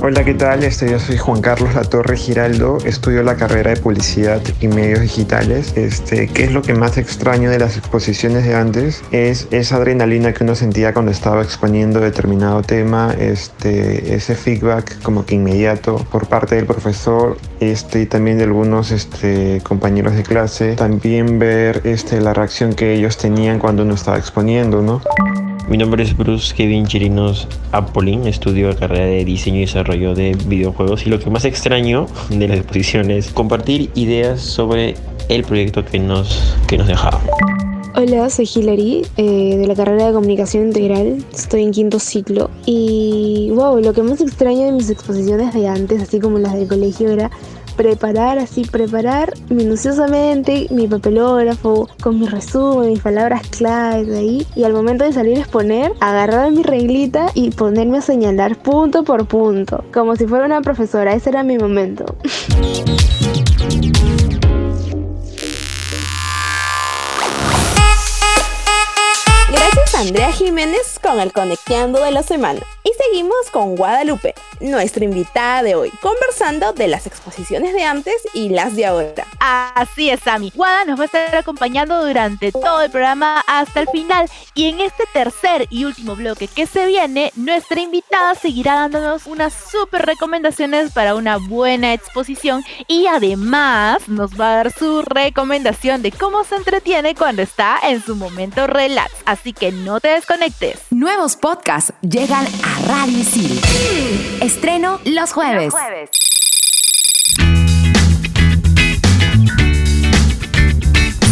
Hola, 0.06 0.26
¿qué 0.26 0.34
tal? 0.34 0.66
Este, 0.66 0.92
yo 0.92 1.00
soy 1.00 1.16
Juan 1.16 1.40
Carlos 1.40 1.76
Latorre 1.76 2.18
Giraldo, 2.18 2.78
estudio 2.84 3.24
la 3.24 3.38
carrera 3.38 3.70
de 3.70 3.78
Publicidad 3.78 4.42
y 4.60 4.68
Medios 4.68 5.00
Digitales. 5.00 5.72
Este, 5.78 6.28
¿Qué 6.28 6.44
es 6.44 6.52
lo 6.52 6.62
que 6.62 6.74
más 6.74 6.98
extraño 6.98 7.50
de 7.50 7.58
las 7.58 7.78
exposiciones 7.78 8.44
de 8.44 8.54
antes? 8.54 9.02
Es 9.14 9.48
esa 9.52 9.78
adrenalina 9.78 10.34
que 10.34 10.44
uno 10.44 10.56
sentía 10.56 10.94
cuando 10.94 11.10
estaba 11.14 11.42
exponiendo 11.42 12.02
determinado 12.02 12.64
tema, 12.64 13.16
este, 13.18 14.14
ese 14.14 14.36
feedback 14.36 15.02
como 15.04 15.26
que 15.26 15.36
inmediato 15.36 15.96
por 16.12 16.28
parte 16.28 16.56
del 16.56 16.66
profesor 16.66 17.38
este, 17.62 18.02
y 18.02 18.06
también 18.06 18.38
de 18.38 18.44
algunos 18.44 18.92
este, 18.92 19.62
compañeros 19.64 20.18
de 20.18 20.24
clase. 20.24 20.76
También 20.76 21.40
ver 21.40 21.80
este, 21.86 22.20
la 22.20 22.34
reacción 22.34 22.74
que 22.74 22.94
ellos 22.94 23.16
tenían 23.18 23.58
cuando 23.58 23.84
uno 23.84 23.94
estaba 23.94 24.18
exponiendo, 24.18 24.82
¿no? 24.82 25.02
Mi 25.74 25.80
nombre 25.80 26.04
es 26.04 26.16
Bruce 26.16 26.54
Kevin 26.54 26.86
Chirinos 26.86 27.48
Apolin, 27.72 28.28
estudio 28.28 28.70
la 28.70 28.76
carrera 28.76 29.06
de 29.06 29.26
diseño 29.26 29.58
y 29.58 29.62
desarrollo 29.62 30.14
de 30.14 30.38
videojuegos 30.46 31.08
y 31.08 31.10
lo 31.10 31.18
que 31.18 31.32
más 31.32 31.46
extraño 31.46 32.06
de 32.30 32.48
la 32.48 32.58
exposición 32.58 33.10
es 33.10 33.32
compartir 33.32 33.90
ideas 33.96 34.40
sobre 34.40 34.94
el 35.30 35.44
proyecto 35.44 35.84
que 35.84 35.98
nos, 35.98 36.56
que 36.68 36.78
nos 36.78 36.86
dejaba. 36.86 37.20
Hola, 37.96 38.30
soy 38.30 38.48
Hilary 38.54 39.02
eh, 39.18 39.58
de 39.58 39.66
la 39.66 39.74
carrera 39.74 40.10
de 40.10 40.14
comunicación 40.14 40.68
integral. 40.68 41.26
Estoy 41.34 41.64
en 41.64 41.72
quinto 41.72 41.98
ciclo. 41.98 42.52
Y 42.68 43.50
wow, 43.56 43.80
lo 43.80 43.94
que 43.94 44.04
más 44.04 44.22
extraño 44.22 44.66
de 44.66 44.74
mis 44.74 44.92
exposiciones 44.92 45.56
de 45.56 45.68
antes, 45.68 46.04
así 46.04 46.20
como 46.20 46.38
las 46.38 46.54
del 46.54 46.68
colegio, 46.68 47.10
era 47.10 47.32
preparar 47.76 48.40
así, 48.40 48.64
preparar 48.64 49.34
minuciosamente 49.50 50.68
mi 50.70 50.88
papelógrafo 50.88 51.90
con 52.02 52.20
mi 52.20 52.28
resumen, 52.28 52.90
mis 52.90 53.02
palabras 53.02 53.42
claves 53.50 54.10
ahí 54.10 54.46
y 54.56 54.64
al 54.64 54.74
momento 54.74 55.04
de 55.04 55.14
salir 55.14 55.38
a 55.38 55.42
exponer, 55.42 55.94
agarrar 56.00 56.52
mi 56.52 56.64
reglita 56.64 57.28
y 57.34 57.52
ponerme 57.52 58.00
a 58.00 58.02
señalar 58.02 58.58
punto 58.58 59.04
por 59.04 59.26
punto, 59.26 59.84
como 59.94 60.16
si 60.16 60.26
fuera 60.26 60.46
una 60.46 60.62
profesora, 60.62 61.14
ese 61.14 61.30
era 61.30 61.44
mi 61.44 61.58
momento. 61.58 62.06
Gracias 69.52 69.96
a 69.96 70.00
Andrea 70.00 70.32
Jiménez 70.32 71.00
con 71.02 71.20
el 71.20 71.32
Conecteando 71.32 72.04
de 72.04 72.12
la 72.12 72.24
Semana. 72.24 72.62
Y 72.86 72.92
seguimos 73.02 73.50
con 73.50 73.78
Guadalupe, 73.78 74.36
nuestra 74.60 75.06
invitada 75.06 75.64
de 75.64 75.74
hoy, 75.74 75.90
conversando 76.02 76.74
de 76.74 76.90
las 76.90 77.08
exposiciones 77.08 77.74
de 77.74 77.84
antes 77.86 78.16
y 78.34 78.50
las 78.50 78.76
de 78.76 78.86
ahora. 78.86 79.26
Así 79.40 80.10
es, 80.10 80.20
Sami. 80.20 80.52
Guada 80.54 80.84
nos 80.84 81.00
va 81.00 81.04
a 81.04 81.06
estar 81.06 81.36
acompañando 81.36 82.06
durante 82.06 82.52
todo 82.52 82.82
el 82.82 82.92
programa 82.92 83.42
hasta 83.48 83.80
el 83.80 83.88
final. 83.88 84.30
Y 84.54 84.68
en 84.68 84.82
este 84.82 85.06
tercer 85.14 85.68
y 85.70 85.86
último 85.86 86.18
bloque 86.18 86.50
que 86.50 86.66
se 86.66 86.86
viene, 86.86 87.32
nuestra 87.38 87.80
invitada 87.80 88.36
seguirá 88.36 88.74
dándonos 88.76 89.28
unas 89.28 89.54
súper 89.54 90.06
recomendaciones 90.06 90.92
para 90.92 91.16
una 91.16 91.38
buena 91.38 91.94
exposición 91.94 92.66
y 92.90 93.08
además 93.08 94.10
nos 94.10 94.40
va 94.40 94.52
a 94.52 94.56
dar 94.56 94.74
su 94.74 95.04
recomendación 95.04 96.02
de 96.02 96.12
cómo 96.12 96.44
se 96.44 96.56
entretiene 96.56 97.16
cuando 97.16 97.42
está 97.44 97.80
en 97.82 98.04
su 98.04 98.18
momento 98.18 98.68
relax. 98.68 99.14
Así 99.26 99.54
que 99.54 99.72
no 99.72 100.02
te 100.02 100.10
desconectes. 100.10 100.80
Nuevos 100.94 101.38
podcasts 101.38 101.92
llegan 102.02 102.46
a 102.46 102.88
Radio 102.88 103.18
Isil. 103.18 103.60
Estreno 104.42 105.00
los 105.06 105.34
jueves. 105.34 105.74
Los 105.74 105.74
jueves. 105.74 106.10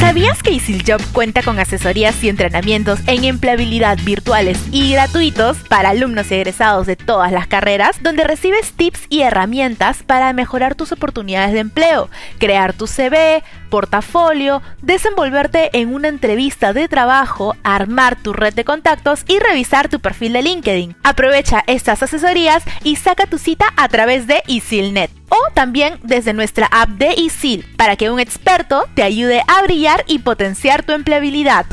¿Sabías 0.01 0.41
que 0.41 0.49
EasylJob 0.49 0.99
cuenta 1.13 1.43
con 1.43 1.59
asesorías 1.59 2.23
y 2.23 2.29
entrenamientos 2.29 2.99
en 3.05 3.23
empleabilidad 3.23 3.99
virtuales 4.03 4.59
y 4.71 4.91
gratuitos 4.91 5.57
para 5.69 5.91
alumnos 5.91 6.31
y 6.31 6.33
egresados 6.33 6.87
de 6.87 6.95
todas 6.95 7.31
las 7.31 7.45
carreras, 7.45 8.01
donde 8.01 8.23
recibes 8.23 8.73
tips 8.73 9.05
y 9.09 9.21
herramientas 9.21 10.01
para 10.01 10.33
mejorar 10.33 10.73
tus 10.73 10.91
oportunidades 10.91 11.53
de 11.53 11.59
empleo, 11.59 12.09
crear 12.39 12.73
tu 12.73 12.87
CV, 12.87 13.43
portafolio, 13.69 14.63
desenvolverte 14.81 15.69
en 15.79 15.93
una 15.93 16.07
entrevista 16.07 16.73
de 16.73 16.87
trabajo, 16.87 17.55
armar 17.63 18.21
tu 18.21 18.33
red 18.33 18.55
de 18.55 18.65
contactos 18.65 19.23
y 19.27 19.37
revisar 19.37 19.87
tu 19.87 19.99
perfil 19.99 20.33
de 20.33 20.41
LinkedIn? 20.41 20.95
Aprovecha 21.03 21.63
estas 21.67 22.01
asesorías 22.01 22.63
y 22.83 22.95
saca 22.95 23.27
tu 23.27 23.37
cita 23.37 23.67
a 23.77 23.87
través 23.87 24.25
de 24.25 24.41
EasylNet 24.47 25.20
o 25.31 25.51
también 25.53 25.97
desde 26.03 26.33
nuestra 26.33 26.67
app 26.67 26.89
de 26.89 27.13
Isil 27.15 27.65
para 27.77 27.95
que 27.95 28.11
un 28.11 28.19
experto 28.19 28.85
te 28.93 29.01
ayude 29.01 29.41
a 29.47 29.63
brillar 29.63 30.03
y 30.07 30.19
potenciar 30.19 30.83
tu 30.83 30.91
empleabilidad. 30.91 31.65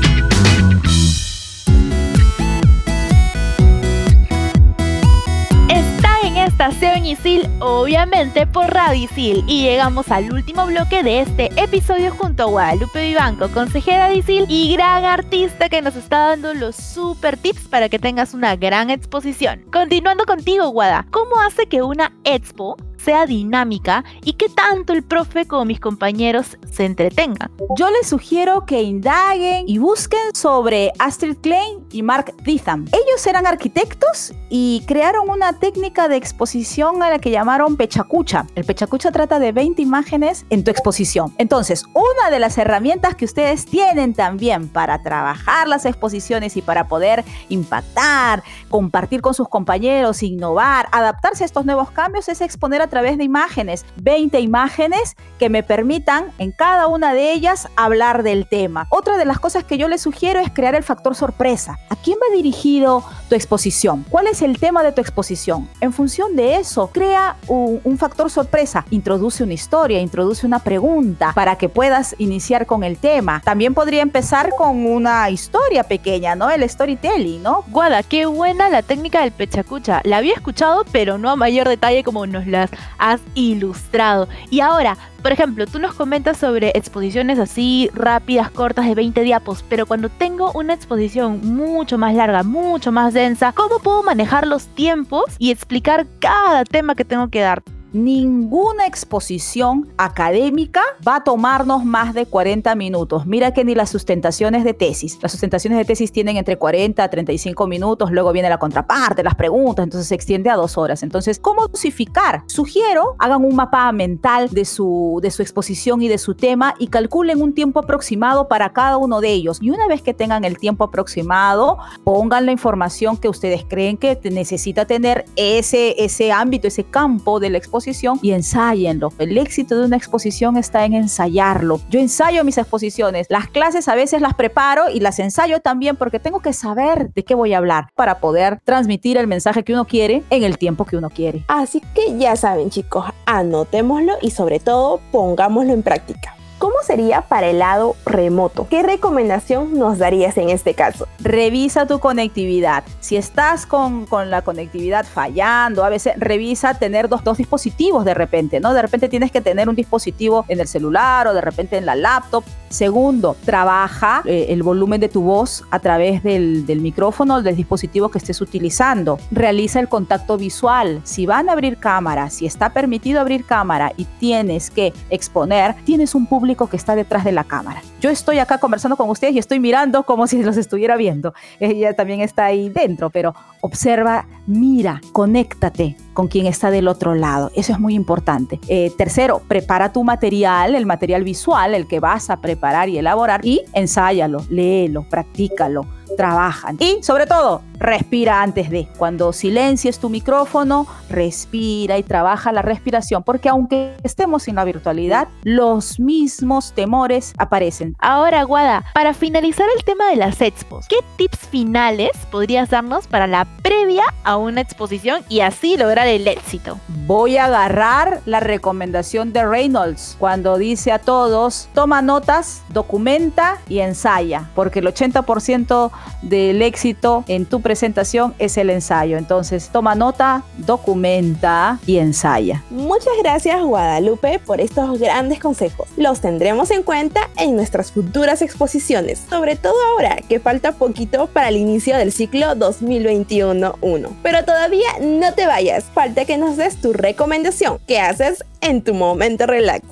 Está 5.69 6.21
en 6.23 6.37
Estación 6.37 7.05
Isil, 7.05 7.49
obviamente 7.59 8.47
por 8.47 8.73
Radio. 8.73 9.09
Y 9.17 9.63
llegamos 9.63 10.09
al 10.09 10.31
último 10.31 10.65
bloque 10.65 11.03
de 11.03 11.21
este 11.21 11.49
episodio 11.61 12.11
junto 12.11 12.43
a 12.43 12.45
Guadalupe 12.45 13.07
Vivanco, 13.09 13.49
consejera 13.49 14.07
de 14.07 14.15
Isil 14.15 14.45
y 14.47 14.73
gran 14.73 15.03
artista 15.03 15.67
que 15.67 15.81
nos 15.81 15.97
está 15.97 16.29
dando 16.29 16.53
los 16.53 16.77
super 16.77 17.35
tips 17.37 17.67
para 17.67 17.89
que 17.89 17.99
tengas 17.99 18.33
una 18.33 18.55
gran 18.55 18.89
exposición. 18.89 19.65
Continuando 19.71 20.25
contigo, 20.25 20.69
Guada, 20.69 21.05
¿cómo 21.11 21.39
hace 21.41 21.67
que 21.67 21.81
una 21.81 22.13
expo 22.23 22.77
sea 23.03 23.25
dinámica 23.25 24.03
y 24.23 24.33
que 24.33 24.49
tanto 24.49 24.93
el 24.93 25.03
profe 25.03 25.47
como 25.47 25.65
mis 25.65 25.79
compañeros 25.79 26.57
se 26.71 26.85
entretengan. 26.85 27.51
Yo 27.77 27.89
les 27.89 28.07
sugiero 28.07 28.65
que 28.65 28.83
indaguen 28.83 29.67
y 29.67 29.77
busquen 29.77 30.33
sobre 30.33 30.91
Astrid 30.99 31.37
Klein 31.37 31.85
y 31.91 32.03
Mark 32.03 32.33
Ditham. 32.43 32.85
Ellos 32.91 33.25
eran 33.25 33.47
arquitectos 33.47 34.33
y 34.49 34.83
crearon 34.87 35.29
una 35.29 35.53
técnica 35.53 36.07
de 36.07 36.17
exposición 36.17 37.01
a 37.03 37.09
la 37.09 37.19
que 37.19 37.31
llamaron 37.31 37.77
pechacucha. 37.77 38.45
El 38.55 38.65
pechacucha 38.65 39.11
trata 39.11 39.39
de 39.39 39.51
20 39.51 39.81
imágenes 39.81 40.45
en 40.49 40.63
tu 40.63 40.71
exposición. 40.71 41.33
Entonces, 41.37 41.85
una 41.93 42.29
de 42.29 42.39
las 42.39 42.57
herramientas 42.57 43.15
que 43.15 43.25
ustedes 43.25 43.65
tienen 43.65 44.13
también 44.13 44.67
para 44.67 45.01
trabajar 45.01 45.67
las 45.67 45.85
exposiciones 45.85 46.57
y 46.57 46.61
para 46.61 46.87
poder 46.87 47.23
impactar, 47.49 48.43
compartir 48.69 49.21
con 49.21 49.33
sus 49.33 49.47
compañeros, 49.47 50.23
innovar, 50.23 50.87
adaptarse 50.91 51.43
a 51.43 51.45
estos 51.45 51.65
nuevos 51.65 51.91
cambios 51.91 52.29
es 52.29 52.41
exponer 52.41 52.81
a 52.81 52.87
través 52.89 53.17
de 53.17 53.23
imágenes, 53.23 53.85
20 54.01 54.39
imágenes 54.39 55.15
que 55.37 55.49
me 55.49 55.63
permitan 55.63 56.31
en 56.37 56.51
cada 56.51 56.87
una 56.87 57.13
de 57.13 57.31
ellas 57.31 57.67
hablar 57.75 58.23
del 58.23 58.47
tema. 58.47 58.87
Otra 58.89 59.17
de 59.17 59.25
las 59.25 59.39
cosas 59.39 59.63
que 59.63 59.77
yo 59.77 59.87
les 59.87 60.01
sugiero 60.01 60.39
es 60.39 60.51
crear 60.51 60.75
el 60.75 60.83
factor 60.83 61.15
sorpresa. 61.15 61.79
¿A 61.89 61.95
quién 61.95 62.17
va 62.21 62.35
dirigido 62.35 63.03
tu 63.29 63.35
exposición? 63.35 64.05
¿Cuál 64.09 64.27
es 64.27 64.41
el 64.41 64.59
tema 64.59 64.83
de 64.83 64.91
tu 64.91 65.01
exposición? 65.01 65.69
En 65.81 65.93
función 65.93 66.35
de 66.35 66.55
eso, 66.57 66.87
crea 66.87 67.37
un, 67.47 67.97
factor 67.97 68.29
sorpresa. 68.29 68.85
Introduce 68.91 69.43
una 69.43 69.53
historia, 69.53 69.99
introduce 69.99 70.45
una 70.45 70.59
pregunta 70.59 71.33
para 71.35 71.57
que 71.57 71.67
puedas 71.67 72.15
iniciar 72.17 72.65
con 72.65 72.83
el 72.83 72.97
tema. 72.97 73.41
También 73.43 73.73
podría 73.73 74.01
empezar 74.01 74.51
con 74.57 74.85
una 74.85 75.29
historia 75.29 75.83
pequeña, 75.83 76.35
¿no? 76.35 76.49
El 76.49 76.67
storytelling, 76.69 77.43
¿no? 77.43 77.63
Guada, 77.67 78.03
qué 78.03 78.25
buena 78.25 78.69
la 78.69 78.81
técnica 78.81 79.21
del 79.21 79.31
pechacucha. 79.31 80.01
La 80.05 80.17
había 80.17 80.33
escuchado, 80.33 80.85
pero 80.91 81.17
no 81.17 81.29
a 81.29 81.35
mayor 81.35 81.67
detalle 81.67 82.03
como 82.03 82.25
nos 82.25 82.47
las 82.47 82.69
has 82.97 83.21
ilustrado. 83.35 84.27
Y 84.49 84.59
ahora, 84.61 84.97
por 85.21 85.31
ejemplo, 85.31 85.65
tú 85.67 85.79
nos 85.79 85.93
comentas 85.93 86.37
sobre 86.37 86.71
exposiciones 86.75 87.39
así 87.39 87.89
rápidas, 87.93 88.51
cortas 88.51 88.85
de 88.85 88.95
20 88.95 89.21
diapos, 89.21 89.63
pero 89.67 89.85
cuando 89.85 90.09
tengo 90.09 90.51
una 90.53 90.73
exposición 90.73 91.41
mucho 91.43 91.97
más 91.97 92.13
larga, 92.13 92.43
mucho 92.43 92.91
más 92.91 93.13
densa, 93.13 93.51
¿cómo 93.51 93.79
puedo 93.79 94.03
manejar 94.03 94.47
los 94.47 94.67
tiempos 94.67 95.25
y 95.37 95.51
explicar 95.51 96.07
cada 96.19 96.63
tema 96.65 96.95
que 96.95 97.05
tengo 97.05 97.29
que 97.29 97.41
dar? 97.41 97.63
Ninguna 97.93 98.85
exposición 98.85 99.87
académica 99.97 100.81
va 101.07 101.17
a 101.17 101.23
tomarnos 101.23 101.85
más 101.85 102.13
de 102.13 102.25
40 102.25 102.75
minutos. 102.75 103.25
Mira 103.25 103.53
que 103.53 103.63
ni 103.63 103.75
las 103.75 103.89
sustentaciones 103.89 104.63
de 104.63 104.73
tesis. 104.73 105.17
Las 105.21 105.31
sustentaciones 105.31 105.77
de 105.79 105.85
tesis 105.85 106.11
tienen 106.11 106.37
entre 106.37 106.57
40 106.57 107.03
a 107.03 107.09
35 107.09 107.67
minutos, 107.67 108.11
luego 108.11 108.31
viene 108.31 108.49
la 108.49 108.59
contraparte, 108.59 109.23
las 109.23 109.35
preguntas, 109.35 109.83
entonces 109.83 110.07
se 110.07 110.15
extiende 110.15 110.49
a 110.49 110.55
dos 110.55 110.77
horas. 110.77 111.03
Entonces, 111.03 111.39
¿cómo 111.39 111.67
dosificar? 111.67 112.43
Sugiero, 112.47 113.15
hagan 113.17 113.43
un 113.43 113.55
mapa 113.55 113.91
mental 113.91 114.49
de 114.49 114.65
su, 114.65 115.19
de 115.21 115.31
su 115.31 115.41
exposición 115.41 116.01
y 116.01 116.07
de 116.07 116.17
su 116.17 116.35
tema 116.35 116.75
y 116.79 116.87
calculen 116.87 117.41
un 117.41 117.53
tiempo 117.53 117.79
aproximado 117.79 118.47
para 118.47 118.71
cada 118.71 118.97
uno 118.97 119.21
de 119.21 119.29
ellos. 119.29 119.59
Y 119.61 119.71
una 119.71 119.87
vez 119.87 120.01
que 120.01 120.13
tengan 120.13 120.45
el 120.45 120.57
tiempo 120.57 120.83
aproximado, 120.83 121.77
pongan 122.03 122.45
la 122.45 122.51
información 122.51 123.17
que 123.17 123.29
ustedes 123.29 123.65
creen 123.67 123.97
que 123.97 124.19
necesita 124.31 124.85
tener 124.85 125.25
ese, 125.35 126.03
ese 126.03 126.31
ámbito, 126.31 126.67
ese 126.67 126.83
campo 126.83 127.39
de 127.39 127.49
la 127.49 127.57
exposición 127.57 127.78
y 128.21 128.31
ensáyenlo. 128.31 129.13
El 129.17 129.37
éxito 129.37 129.79
de 129.79 129.85
una 129.85 129.97
exposición 129.97 130.57
está 130.57 130.85
en 130.85 130.93
ensayarlo. 130.93 131.79
Yo 131.89 131.99
ensayo 131.99 132.43
mis 132.43 132.57
exposiciones. 132.57 133.27
Las 133.29 133.47
clases 133.47 133.87
a 133.87 133.95
veces 133.95 134.21
las 134.21 134.33
preparo 134.33 134.89
y 134.89 134.99
las 134.99 135.19
ensayo 135.19 135.59
también 135.59 135.95
porque 135.95 136.19
tengo 136.19 136.41
que 136.41 136.53
saber 136.53 137.11
de 137.13 137.23
qué 137.23 137.35
voy 137.35 137.53
a 137.53 137.57
hablar 137.57 137.89
para 137.95 138.19
poder 138.19 138.59
transmitir 138.63 139.17
el 139.17 139.27
mensaje 139.27 139.63
que 139.63 139.73
uno 139.73 139.85
quiere 139.85 140.23
en 140.29 140.43
el 140.43 140.57
tiempo 140.57 140.85
que 140.85 140.97
uno 140.97 141.09
quiere. 141.09 141.43
Así 141.47 141.81
que 141.93 142.17
ya 142.17 142.35
saben 142.35 142.69
chicos, 142.69 143.05
anotémoslo 143.25 144.13
y 144.21 144.31
sobre 144.31 144.59
todo 144.59 144.99
pongámoslo 145.11 145.73
en 145.73 145.83
práctica. 145.83 146.38
¿Cómo 146.69 146.83
sería 146.83 147.21
para 147.21 147.47
el 147.47 147.57
lado 147.57 147.95
remoto? 148.05 148.67
¿Qué 148.69 148.83
recomendación 148.83 149.79
nos 149.79 149.97
darías 149.97 150.37
en 150.37 150.49
este 150.49 150.75
caso? 150.75 151.07
Revisa 151.17 151.87
tu 151.87 151.97
conectividad. 151.97 152.83
Si 152.99 153.17
estás 153.17 153.65
con, 153.65 154.05
con 154.05 154.29
la 154.29 154.43
conectividad 154.43 155.03
fallando, 155.03 155.83
a 155.83 155.89
veces 155.89 156.13
revisa 156.17 156.75
tener 156.75 157.09
dos, 157.09 157.23
dos, 157.23 157.39
dispositivos 157.39 158.05
de 158.05 158.13
repente, 158.13 158.59
¿no? 158.59 158.75
De 158.75 158.83
repente 158.83 159.09
tienes 159.09 159.31
que 159.31 159.41
tener 159.41 159.67
un 159.67 159.75
dispositivo 159.75 160.45
en 160.47 160.59
el 160.59 160.67
celular 160.67 161.25
o 161.25 161.33
de 161.33 161.41
repente 161.41 161.75
en 161.75 161.87
la 161.87 161.95
laptop. 161.95 162.43
Segundo, 162.69 163.35
trabaja 163.45 164.21
eh, 164.25 164.47
el 164.49 164.63
volumen 164.63 165.01
de 165.01 165.09
tu 165.09 165.21
voz 165.21 165.63
a 165.71 165.79
través 165.79 166.23
del, 166.23 166.65
del 166.65 166.81
micrófono 166.81 167.41
del 167.41 167.55
dispositivo 167.55 168.09
que 168.09 168.19
estés 168.19 168.41
utilizando. 168.41 169.17
Realiza 169.31 169.79
el 169.79 169.89
contacto 169.89 170.37
visual. 170.37 171.01
Si 171.03 171.25
van 171.25 171.49
a 171.49 171.53
abrir 171.53 171.77
cámara, 171.77 172.29
si 172.29 172.45
está 172.45 172.71
permitido 172.71 173.19
abrir 173.19 173.45
cámara 173.45 173.91
y 173.97 174.05
tienes 174.05 174.69
que 174.69 174.93
exponer, 175.09 175.75
tienes 175.83 176.13
un 176.13 176.27
público 176.27 176.67
que 176.67 176.77
está 176.77 176.95
detrás 176.95 177.23
de 177.23 177.31
la 177.31 177.43
cámara. 177.43 177.81
Yo 178.01 178.09
estoy 178.09 178.37
acá 178.37 178.59
conversando 178.59 178.95
con 178.95 179.09
ustedes 179.09 179.33
y 179.33 179.39
estoy 179.39 179.59
mirando 179.59 180.03
como 180.03 180.27
si 180.27 180.41
los 180.43 180.55
estuviera 180.55 180.95
viendo. 180.95 181.33
Ella 181.59 181.93
también 181.95 182.21
está 182.21 182.45
ahí 182.45 182.69
dentro, 182.69 183.09
pero 183.09 183.33
observa, 183.61 184.27
mira, 184.47 185.01
conéctate 185.11 185.97
con 186.13 186.27
quien 186.27 186.45
está 186.45 186.69
del 186.71 186.87
otro 186.87 187.15
lado. 187.15 187.51
Eso 187.55 187.73
es 187.73 187.79
muy 187.79 187.95
importante. 187.95 188.59
Eh, 188.67 188.91
tercero, 188.97 189.41
prepara 189.47 189.91
tu 189.91 190.03
material, 190.03 190.75
el 190.75 190.85
material 190.85 191.23
visual, 191.23 191.73
el 191.73 191.87
que 191.87 191.99
vas 191.99 192.29
a 192.29 192.37
preparar 192.37 192.58
y 192.89 192.97
elaborar 192.97 193.45
y 193.45 193.61
ensáyalo, 193.73 194.43
léelo, 194.49 195.03
practícalo 195.09 195.98
trabajan. 196.17 196.77
Y 196.79 197.01
sobre 197.03 197.25
todo, 197.25 197.61
respira 197.79 198.41
antes 198.41 198.69
de. 198.69 198.87
Cuando 198.97 199.33
silencies 199.33 199.99
tu 199.99 200.09
micrófono, 200.09 200.87
respira 201.09 201.97
y 201.97 202.03
trabaja 202.03 202.51
la 202.51 202.61
respiración, 202.61 203.23
porque 203.23 203.49
aunque 203.49 203.95
estemos 204.03 204.47
en 204.47 204.55
la 204.55 204.65
virtualidad, 204.65 205.27
los 205.43 205.99
mismos 205.99 206.73
temores 206.73 207.33
aparecen. 207.37 207.95
Ahora, 207.99 208.43
Guada, 208.43 208.83
para 208.93 209.13
finalizar 209.13 209.67
el 209.75 209.83
tema 209.83 210.09
de 210.09 210.17
las 210.17 210.41
expos, 210.41 210.87
¿qué 210.87 210.97
tips 211.17 211.39
finales 211.47 212.11
podrías 212.31 212.69
darnos 212.69 213.07
para 213.07 213.27
la 213.27 213.45
previa 213.63 214.03
a 214.23 214.37
una 214.37 214.61
exposición 214.61 215.23
y 215.29 215.41
así 215.41 215.77
lograr 215.77 216.07
el 216.07 216.27
éxito? 216.27 216.77
Voy 217.07 217.37
a 217.37 217.45
agarrar 217.45 218.21
la 218.25 218.39
recomendación 218.39 219.33
de 219.33 219.45
Reynolds 219.45 220.15
cuando 220.19 220.57
dice 220.57 220.91
a 220.91 220.99
todos, 220.99 221.69
toma 221.73 222.01
notas, 222.01 222.63
documenta 222.69 223.57
y 223.67 223.79
ensaya, 223.79 224.49
porque 224.55 224.79
el 224.79 224.87
80% 224.87 225.91
del 226.21 226.61
éxito 226.61 227.23
en 227.27 227.45
tu 227.45 227.61
presentación 227.61 228.33
es 228.39 228.57
el 228.57 228.69
ensayo. 228.69 229.17
Entonces, 229.17 229.69
toma 229.71 229.95
nota, 229.95 230.43
documenta 230.57 231.79
y 231.85 231.97
ensaya. 231.97 232.63
Muchas 232.69 233.13
gracias 233.21 233.61
Guadalupe 233.61 234.39
por 234.39 234.61
estos 234.61 234.99
grandes 234.99 235.39
consejos. 235.39 235.87
Los 235.97 236.21
tendremos 236.21 236.71
en 236.71 236.83
cuenta 236.83 237.21
en 237.37 237.55
nuestras 237.55 237.91
futuras 237.91 238.41
exposiciones, 238.41 239.21
sobre 239.29 239.55
todo 239.55 239.75
ahora 239.91 240.17
que 240.27 240.39
falta 240.39 240.73
poquito 240.73 241.27
para 241.27 241.49
el 241.49 241.57
inicio 241.57 241.97
del 241.97 242.11
ciclo 242.11 242.55
2021-1. 242.55 244.09
Pero 244.23 244.45
todavía 244.45 244.87
no 245.01 245.33
te 245.33 245.45
vayas, 245.45 245.85
falta 245.93 246.25
que 246.25 246.37
nos 246.37 246.57
des 246.57 246.79
tu 246.81 246.93
recomendación. 246.93 247.79
¿Qué 247.87 247.99
haces 247.99 248.43
en 248.61 248.81
tu 248.81 248.93
momento 248.93 249.45
relax? 249.45 249.83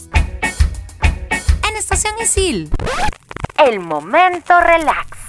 En 1.69 1.75
Estación 1.77 2.13
Isil. 2.21 2.69
El 3.57 3.79
momento 3.79 4.59
relax. 4.59 5.26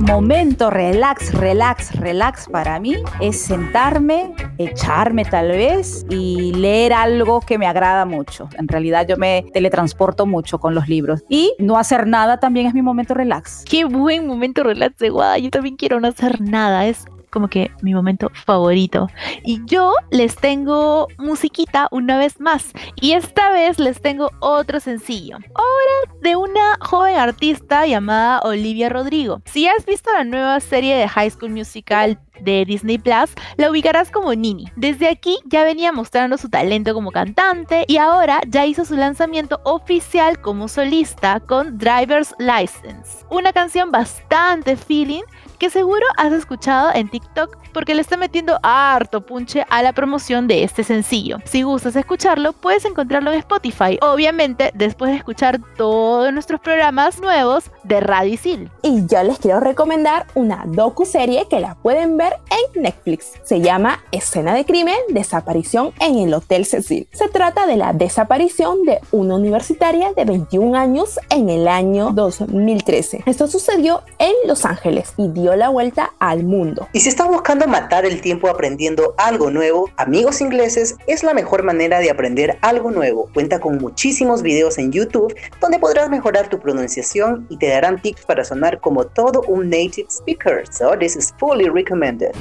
Momento 0.00 0.70
relax, 0.70 1.32
relax, 1.32 1.94
relax 1.94 2.48
para 2.48 2.80
mí 2.80 2.96
es 3.20 3.40
sentarme, 3.40 4.32
echarme 4.58 5.24
tal 5.24 5.48
vez 5.48 6.04
y 6.10 6.52
leer 6.54 6.92
algo 6.92 7.40
que 7.40 7.56
me 7.56 7.66
agrada 7.66 8.04
mucho. 8.04 8.48
En 8.58 8.66
realidad 8.66 9.06
yo 9.06 9.16
me 9.16 9.44
teletransporto 9.52 10.26
mucho 10.26 10.58
con 10.58 10.74
los 10.74 10.88
libros. 10.88 11.22
Y 11.28 11.54
no 11.58 11.78
hacer 11.78 12.06
nada 12.06 12.40
también 12.40 12.66
es 12.66 12.74
mi 12.74 12.82
momento 12.82 13.14
relax. 13.14 13.64
Qué 13.68 13.84
buen 13.84 14.26
momento 14.26 14.64
relax 14.64 14.98
de 14.98 15.10
Guada. 15.10 15.38
Yo 15.38 15.50
también 15.50 15.76
quiero 15.76 16.00
no 16.00 16.08
hacer 16.08 16.40
nada. 16.40 16.86
Es 16.86 17.04
como 17.30 17.48
que 17.48 17.70
mi 17.82 17.94
momento 17.94 18.30
favorito. 18.34 19.08
Y 19.44 19.60
yo 19.66 19.92
les 20.10 20.36
tengo 20.36 21.08
musiquita 21.18 21.88
una 21.90 22.18
vez 22.18 22.40
más. 22.40 22.72
Y 22.96 23.12
esta 23.12 23.50
vez 23.50 23.78
les 23.78 24.00
tengo 24.00 24.30
otro 24.40 24.80
sencillo. 24.80 25.36
Ahora 25.54 26.18
de 26.20 26.36
una 26.36 26.78
joven 26.80 27.16
artista 27.16 27.86
llamada 27.86 28.40
Olivia 28.40 28.88
Rodrigo. 28.88 29.40
Si 29.44 29.66
has 29.66 29.84
visto 29.86 30.10
la 30.12 30.24
nueva 30.24 30.60
serie 30.60 30.96
de 30.96 31.08
High 31.08 31.30
School 31.30 31.50
Musical 31.50 32.18
de 32.40 32.64
Disney 32.64 32.98
Plus, 32.98 33.30
la 33.56 33.70
ubicarás 33.70 34.10
como 34.10 34.34
Nini. 34.34 34.70
Desde 34.76 35.08
aquí 35.08 35.38
ya 35.46 35.64
venía 35.64 35.92
mostrando 35.92 36.38
su 36.38 36.48
talento 36.48 36.94
como 36.94 37.10
cantante 37.10 37.84
y 37.88 37.96
ahora 37.96 38.40
ya 38.48 38.66
hizo 38.66 38.84
su 38.84 38.96
lanzamiento 38.96 39.60
oficial 39.64 40.40
como 40.40 40.68
solista 40.68 41.40
con 41.40 41.78
Driver's 41.78 42.34
License. 42.38 43.24
Una 43.30 43.52
canción 43.52 43.90
bastante 43.90 44.76
feeling 44.76 45.22
que 45.58 45.70
seguro 45.70 46.06
has 46.16 46.32
escuchado 46.32 46.90
en 46.94 47.08
TikTok 47.08 47.56
porque 47.72 47.94
le 47.94 48.00
está 48.00 48.16
metiendo 48.16 48.58
harto 48.62 49.20
punche 49.20 49.64
a 49.68 49.82
la 49.82 49.92
promoción 49.92 50.48
de 50.48 50.64
este 50.64 50.84
sencillo. 50.84 51.38
Si 51.44 51.62
gustas 51.62 51.96
escucharlo, 51.96 52.52
puedes 52.52 52.84
encontrarlo 52.84 53.32
en 53.32 53.38
Spotify, 53.38 53.98
obviamente 54.00 54.70
después 54.74 55.10
de 55.10 55.16
escuchar 55.16 55.60
todos 55.76 56.32
nuestros 56.32 56.60
programas 56.60 57.20
nuevos 57.20 57.70
de 57.84 58.00
Radio 58.00 58.34
Isil. 58.34 58.70
Y 58.82 59.06
yo 59.06 59.22
les 59.22 59.38
quiero 59.38 59.60
recomendar 59.60 60.26
una 60.34 60.64
docu-serie 60.66 61.46
que 61.48 61.60
la 61.60 61.74
pueden 61.76 62.16
ver 62.16 62.34
en 62.50 62.82
Netflix. 62.82 63.32
Se 63.44 63.60
llama 63.60 64.02
Escena 64.12 64.54
de 64.54 64.64
crimen, 64.64 64.96
desaparición 65.10 65.92
en 66.00 66.18
el 66.18 66.34
Hotel 66.34 66.64
Cecil. 66.64 67.08
Se 67.12 67.28
trata 67.28 67.66
de 67.66 67.76
la 67.76 67.92
desaparición 67.92 68.84
de 68.84 69.00
una 69.10 69.36
universitaria 69.36 70.12
de 70.12 70.24
21 70.24 70.76
años 70.76 71.18
en 71.30 71.48
el 71.48 71.68
año 71.68 72.10
2013. 72.12 73.22
Esto 73.26 73.46
sucedió 73.46 74.02
en 74.18 74.32
Los 74.46 74.64
Ángeles 74.64 75.14
y 75.16 75.28
dio 75.28 75.47
la 75.56 75.68
vuelta 75.68 76.12
al 76.18 76.44
mundo. 76.44 76.88
Y 76.92 77.00
si 77.00 77.08
estás 77.08 77.28
buscando 77.28 77.66
matar 77.66 78.04
el 78.04 78.20
tiempo 78.20 78.48
aprendiendo 78.48 79.14
algo 79.18 79.50
nuevo, 79.50 79.90
Amigos 79.96 80.40
Ingleses 80.40 80.96
es 81.06 81.22
la 81.22 81.34
mejor 81.34 81.62
manera 81.62 82.00
de 82.00 82.10
aprender 82.10 82.58
algo 82.62 82.90
nuevo. 82.90 83.28
Cuenta 83.34 83.60
con 83.60 83.78
muchísimos 83.78 84.42
videos 84.42 84.78
en 84.78 84.92
YouTube 84.92 85.34
donde 85.60 85.78
podrás 85.78 86.10
mejorar 86.10 86.48
tu 86.48 86.58
pronunciación 86.58 87.46
y 87.48 87.56
te 87.58 87.68
darán 87.68 88.00
tips 88.00 88.24
para 88.26 88.44
sonar 88.44 88.80
como 88.80 89.04
todo 89.04 89.42
un 89.42 89.70
native 89.70 90.08
speaker. 90.10 90.64
So 90.70 90.96
this 90.98 91.16
is 91.16 91.32
fully 91.38 91.68
recommended. 91.68 92.32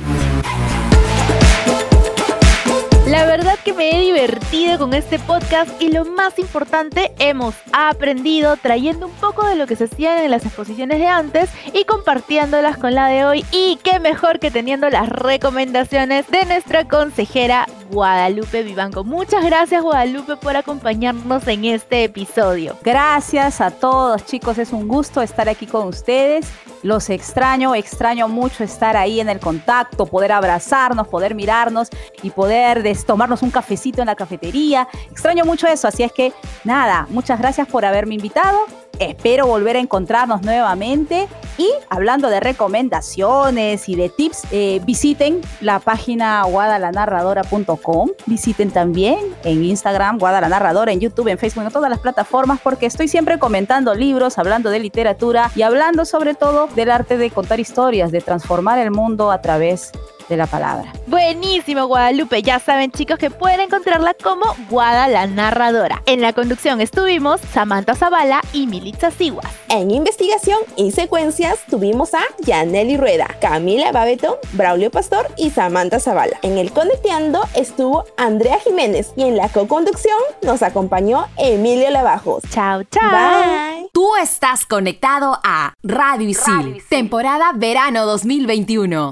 La 3.07 3.25
verdad 3.25 3.57
que 3.63 3.71
me 3.71 3.89
he 3.89 4.01
divertido 4.01 4.77
con 4.77 4.93
este 4.93 5.17
podcast 5.17 5.81
y 5.81 5.89
lo 5.93 6.03
más 6.03 6.37
importante, 6.39 7.13
hemos 7.19 7.55
aprendido 7.71 8.57
trayendo 8.57 9.05
un 9.05 9.13
poco 9.13 9.45
de 9.45 9.55
lo 9.55 9.65
que 9.65 9.77
se 9.77 9.85
hacía 9.85 10.25
en 10.25 10.31
las 10.31 10.45
exposiciones 10.45 10.99
de 10.99 11.07
antes 11.07 11.49
y 11.73 11.85
compartiéndolas 11.85 12.77
con 12.77 12.93
la 12.93 13.07
de 13.07 13.23
hoy. 13.23 13.45
Y 13.53 13.79
qué 13.81 14.01
mejor 14.01 14.39
que 14.39 14.51
teniendo 14.51 14.89
las 14.89 15.07
recomendaciones 15.07 16.27
de 16.27 16.43
nuestra 16.47 16.85
consejera 16.85 17.65
Guadalupe 17.89 18.63
Vivanco. 18.63 19.05
Muchas 19.05 19.45
gracias 19.45 19.81
Guadalupe 19.81 20.35
por 20.35 20.57
acompañarnos 20.57 21.47
en 21.47 21.63
este 21.63 22.03
episodio. 22.03 22.75
Gracias 22.83 23.61
a 23.61 23.71
todos 23.71 24.25
chicos, 24.25 24.57
es 24.57 24.73
un 24.73 24.89
gusto 24.89 25.21
estar 25.21 25.47
aquí 25.47 25.65
con 25.65 25.87
ustedes. 25.87 26.45
Los 26.83 27.09
extraño, 27.09 27.75
extraño 27.75 28.27
mucho 28.27 28.63
estar 28.63 28.95
ahí 28.95 29.19
en 29.19 29.29
el 29.29 29.39
contacto, 29.39 30.05
poder 30.05 30.31
abrazarnos, 30.31 31.07
poder 31.07 31.35
mirarnos 31.35 31.89
y 32.23 32.29
poder 32.29 32.83
tomarnos 33.05 33.41
un 33.41 33.51
cafecito 33.51 34.01
en 34.01 34.07
la 34.07 34.15
cafetería. 34.15 34.87
Extraño 35.11 35.45
mucho 35.45 35.67
eso, 35.67 35.87
así 35.87 36.03
es 36.03 36.11
que 36.11 36.33
nada, 36.63 37.07
muchas 37.09 37.39
gracias 37.39 37.67
por 37.67 37.85
haberme 37.85 38.15
invitado 38.15 38.57
espero 38.99 39.47
volver 39.47 39.75
a 39.75 39.79
encontrarnos 39.79 40.41
nuevamente. 40.41 41.27
Y 41.57 41.69
hablando 41.89 42.29
de 42.29 42.39
recomendaciones 42.39 43.89
y 43.89 43.95
de 43.95 44.09
tips, 44.09 44.43
eh, 44.51 44.79
visiten 44.85 45.41
la 45.61 45.79
página 45.79 46.43
guadalanarradora.com. 46.43 48.09
Visiten 48.25 48.71
también 48.71 49.19
en 49.43 49.63
Instagram, 49.63 50.19
Guadalanarradora, 50.19 50.91
en 50.91 50.99
YouTube, 50.99 51.29
en 51.29 51.37
Facebook, 51.37 51.63
en 51.63 51.71
todas 51.71 51.89
las 51.89 51.99
plataformas, 51.99 52.59
porque 52.63 52.85
estoy 52.85 53.07
siempre 53.07 53.39
comentando 53.39 53.95
libros, 53.95 54.37
hablando 54.37 54.69
de 54.69 54.79
literatura 54.79 55.51
y 55.55 55.63
hablando 55.63 56.05
sobre 56.05 56.35
todo 56.35 56.67
del 56.75 56.91
arte 56.91 57.17
de 57.17 57.31
contar 57.31 57.59
historias, 57.59 58.11
de 58.11 58.21
transformar 58.21 58.77
el 58.79 58.91
mundo 58.91 59.31
a 59.31 59.41
través 59.41 59.91
de 59.91 60.16
la 60.35 60.47
palabra. 60.47 60.91
Buenísimo, 61.05 61.85
Guadalupe. 61.85 62.41
Ya 62.41 62.59
saben, 62.59 62.91
chicos, 62.91 63.17
que 63.17 63.29
pueden 63.29 63.61
encontrarla 63.61 64.13
como 64.13 64.43
Guada 64.69 65.07
la 65.07 65.27
narradora. 65.27 66.01
En 66.05 66.21
la 66.21 66.33
conducción 66.33 66.81
estuvimos 66.81 67.39
Samantha 67.53 67.95
Zavala 67.95 68.41
y 68.51 68.67
Militza 68.67 69.11
Siguas. 69.11 69.47
En 69.69 69.91
investigación 69.91 70.59
y 70.75 70.91
secuencias 70.91 71.59
tuvimos 71.69 72.13
a 72.13 72.21
Yaneli 72.39 72.97
Rueda, 72.97 73.27
Camila 73.39 73.91
Babeton, 73.91 74.35
Braulio 74.53 74.91
Pastor 74.91 75.27
y 75.37 75.51
Samantha 75.51 75.99
Zavala. 75.99 76.37
En 76.41 76.57
el 76.57 76.71
Conecteando 76.71 77.41
estuvo 77.55 78.05
Andrea 78.17 78.59
Jiménez 78.59 79.13
y 79.15 79.23
en 79.23 79.37
la 79.37 79.49
co-conducción 79.49 80.17
nos 80.41 80.61
acompañó 80.63 81.27
Emilio 81.37 81.89
Lavajos. 81.91 82.43
Chao, 82.49 82.83
chao. 82.83 83.11
Bye. 83.11 83.89
Tú 83.93 84.15
estás 84.21 84.65
conectado 84.65 85.39
a 85.43 85.73
Radio 85.83 86.27
Isil, 86.27 86.83
temporada 86.89 87.51
verano 87.53 88.05
2021. 88.05 89.11